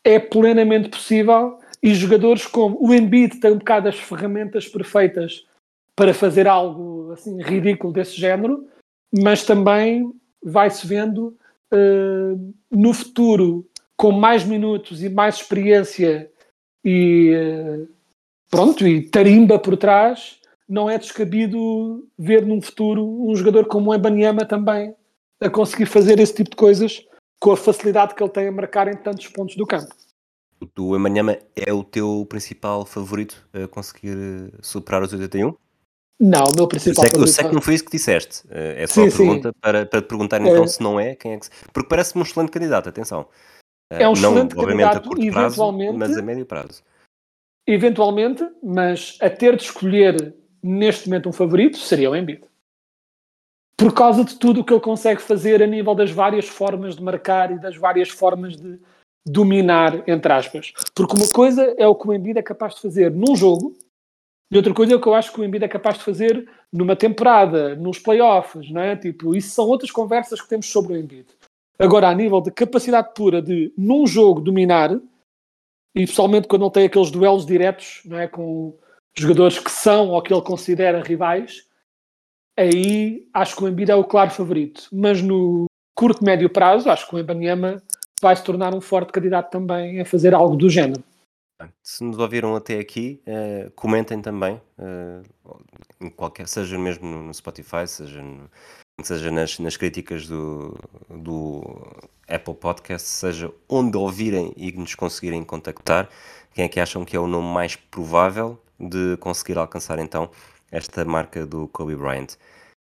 é 0.04 0.18
plenamente 0.18 0.88
possível 0.88 1.58
e 1.82 1.94
jogadores 1.94 2.46
como 2.46 2.76
o 2.80 2.92
Embiid 2.92 3.38
tem 3.38 3.52
um 3.52 3.58
bocado 3.58 3.88
as 3.88 3.98
ferramentas 3.98 4.66
perfeitas 4.66 5.46
para 6.00 6.14
fazer 6.14 6.48
algo 6.48 7.12
assim 7.12 7.42
ridículo 7.42 7.92
desse 7.92 8.18
género, 8.18 8.66
mas 9.12 9.44
também 9.44 10.10
vai-se 10.42 10.86
vendo 10.86 11.36
uh, 11.70 12.54
no 12.70 12.94
futuro 12.94 13.68
com 13.98 14.10
mais 14.10 14.42
minutos 14.42 15.02
e 15.02 15.10
mais 15.10 15.34
experiência 15.34 16.30
e 16.82 17.34
uh, 17.34 17.86
pronto, 18.50 18.88
e 18.88 19.02
tarimba 19.10 19.58
por 19.58 19.76
trás, 19.76 20.40
não 20.66 20.88
é 20.88 20.96
descabido 20.96 22.08
ver 22.18 22.46
num 22.46 22.62
futuro 22.62 23.06
um 23.28 23.36
jogador 23.36 23.66
como 23.66 23.90
o 23.90 23.94
Embanyama 23.94 24.46
também 24.46 24.94
a 25.38 25.50
conseguir 25.50 25.84
fazer 25.84 26.18
esse 26.18 26.34
tipo 26.34 26.48
de 26.48 26.56
coisas 26.56 27.06
com 27.38 27.52
a 27.52 27.58
facilidade 27.58 28.14
que 28.14 28.22
ele 28.22 28.32
tem 28.32 28.48
a 28.48 28.52
marcar 28.52 28.88
em 28.88 28.96
tantos 28.96 29.28
pontos 29.28 29.54
do 29.54 29.66
campo. 29.66 29.94
O 30.78 30.96
Embanyama 30.96 31.36
é 31.54 31.70
o 31.74 31.84
teu 31.84 32.24
principal 32.26 32.86
favorito 32.86 33.46
a 33.52 33.68
conseguir 33.68 34.16
eh, 34.16 34.58
superar 34.62 35.02
os 35.02 35.12
81? 35.12 35.54
Não, 36.20 36.44
o 36.44 36.54
meu 36.54 36.68
principal 36.68 37.04
eu 37.04 37.08
sei, 37.08 37.10
favorito. 37.10 37.28
Eu 37.30 37.34
sei 37.34 37.44
que 37.48 37.54
não 37.54 37.62
foi 37.62 37.74
isso 37.74 37.84
que 37.84 37.90
disseste. 37.90 38.42
Eh, 38.50 38.82
é 38.82 38.86
só 38.86 39.00
sim, 39.00 39.08
a 39.08 39.10
pergunta 39.10 39.52
para, 39.58 39.86
para 39.86 40.02
te 40.02 40.06
perguntar 40.06 40.38
então 40.42 40.64
é... 40.64 40.66
se 40.66 40.82
não 40.82 41.00
é, 41.00 41.14
quem 41.14 41.32
é 41.32 41.38
que... 41.38 41.48
Porque 41.72 41.88
parece-me 41.88 42.22
um 42.22 42.26
excelente 42.26 42.50
candidato, 42.50 42.90
atenção. 42.90 43.26
É 43.90 44.06
um 44.06 44.12
não, 44.12 44.32
excelente 44.32 44.52
obviamente 44.58 44.84
candidato, 44.84 44.96
a 44.98 45.08
curto 45.08 45.22
eventualmente, 45.22 45.96
prazo, 45.96 45.98
mas 45.98 46.18
a 46.18 46.22
médio 46.22 46.46
prazo. 46.46 46.82
Eventualmente, 47.66 48.46
mas 48.62 49.16
a 49.22 49.30
ter 49.30 49.56
de 49.56 49.62
escolher 49.62 50.34
neste 50.62 51.08
momento 51.08 51.28
um 51.28 51.32
favorito 51.32 51.78
seria 51.78 52.10
o 52.10 52.14
Embiid. 52.14 52.42
Por 53.76 53.94
causa 53.94 54.22
de 54.22 54.38
tudo 54.38 54.60
o 54.60 54.64
que 54.64 54.74
ele 54.74 54.80
consegue 54.80 55.22
fazer 55.22 55.62
a 55.62 55.66
nível 55.66 55.94
das 55.94 56.10
várias 56.10 56.46
formas 56.46 56.96
de 56.96 57.02
marcar 57.02 57.50
e 57.50 57.58
das 57.58 57.76
várias 57.76 58.10
formas 58.10 58.56
de 58.56 58.78
dominar, 59.26 60.06
entre 60.06 60.32
aspas. 60.32 60.72
Porque 60.94 61.16
uma 61.16 61.28
coisa 61.28 61.74
é 61.78 61.86
o 61.86 61.94
que 61.94 62.06
o 62.06 62.12
Embiid 62.12 62.38
é 62.38 62.42
capaz 62.42 62.74
de 62.74 62.82
fazer 62.82 63.10
num 63.10 63.34
jogo 63.34 63.74
e 64.50 64.56
outra 64.56 64.74
coisa 64.74 64.92
é 64.92 64.96
o 64.96 65.00
que 65.00 65.06
eu 65.06 65.14
acho 65.14 65.32
que 65.32 65.40
o 65.40 65.44
Embiid 65.44 65.64
é 65.64 65.68
capaz 65.68 65.98
de 65.98 66.04
fazer 66.04 66.48
numa 66.72 66.96
temporada, 66.96 67.76
nos 67.76 67.98
playoffs, 67.98 68.70
não 68.70 68.80
é? 68.80 68.96
Tipo, 68.96 69.34
isso 69.34 69.50
são 69.50 69.66
outras 69.66 69.90
conversas 69.90 70.40
que 70.40 70.48
temos 70.48 70.66
sobre 70.66 70.94
o 70.94 70.96
Embiid. 70.96 71.26
Agora, 71.78 72.08
a 72.08 72.14
nível 72.14 72.40
de 72.40 72.50
capacidade 72.50 73.14
pura 73.14 73.40
de, 73.40 73.72
num 73.78 74.06
jogo, 74.06 74.40
dominar, 74.40 74.90
e 75.94 76.06
pessoalmente 76.06 76.48
quando 76.48 76.64
ele 76.64 76.72
tem 76.72 76.84
aqueles 76.86 77.10
duelos 77.10 77.46
diretos 77.46 78.02
não 78.04 78.18
é, 78.18 78.28
com 78.28 78.76
jogadores 79.16 79.58
que 79.58 79.70
são 79.70 80.10
ou 80.10 80.22
que 80.22 80.32
ele 80.32 80.42
considera 80.42 81.02
rivais, 81.02 81.64
aí 82.56 83.26
acho 83.32 83.56
que 83.56 83.64
o 83.64 83.68
Embiid 83.68 83.90
é 83.90 83.94
o 83.94 84.04
claro 84.04 84.30
favorito. 84.30 84.88
Mas 84.92 85.22
no 85.22 85.66
curto, 85.94 86.24
médio 86.24 86.50
prazo, 86.50 86.90
acho 86.90 87.08
que 87.08 87.14
o 87.14 87.18
Embanyama 87.18 87.82
vai 88.20 88.34
se 88.34 88.44
tornar 88.44 88.74
um 88.74 88.80
forte 88.80 89.12
candidato 89.12 89.50
também 89.50 90.00
a 90.00 90.04
fazer 90.04 90.34
algo 90.34 90.56
do 90.56 90.68
género. 90.68 91.02
Se 91.82 92.02
nos 92.04 92.18
ouviram 92.18 92.54
até 92.56 92.78
aqui, 92.78 93.20
eh, 93.26 93.70
comentem 93.74 94.20
também, 94.22 94.60
eh, 94.78 95.22
em 96.00 96.10
qualquer, 96.10 96.48
seja 96.48 96.78
mesmo 96.78 97.06
no 97.08 97.34
Spotify, 97.34 97.86
seja, 97.86 98.22
no- 98.22 98.50
seja 99.02 99.30
nas, 99.30 99.58
nas 99.58 99.76
críticas 99.76 100.26
do, 100.26 100.76
do 101.08 101.62
Apple 102.28 102.54
Podcast, 102.54 103.06
seja 103.08 103.52
onde 103.68 103.96
ouvirem 103.96 104.52
e 104.56 104.72
nos 104.72 104.94
conseguirem 104.94 105.42
contactar, 105.44 106.08
quem 106.54 106.64
é 106.64 106.68
que 106.68 106.80
acham 106.80 107.04
que 107.04 107.16
é 107.16 107.20
o 107.20 107.26
nome 107.26 107.52
mais 107.52 107.76
provável 107.76 108.58
de 108.78 109.16
conseguir 109.18 109.58
alcançar 109.58 109.98
então 109.98 110.30
esta 110.70 111.04
marca 111.04 111.44
do 111.46 111.68
Kobe 111.68 111.96
Bryant. 111.96 112.36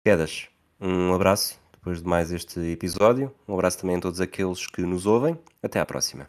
Quedas, 0.04 0.48
um 0.80 1.12
abraço 1.12 1.58
depois 1.72 2.02
de 2.02 2.08
mais 2.08 2.30
este 2.30 2.60
episódio, 2.60 3.32
um 3.48 3.54
abraço 3.54 3.78
também 3.78 3.96
a 3.96 4.00
todos 4.00 4.20
aqueles 4.20 4.66
que 4.66 4.82
nos 4.82 5.06
ouvem, 5.06 5.38
até 5.62 5.80
à 5.80 5.86
próxima. 5.86 6.28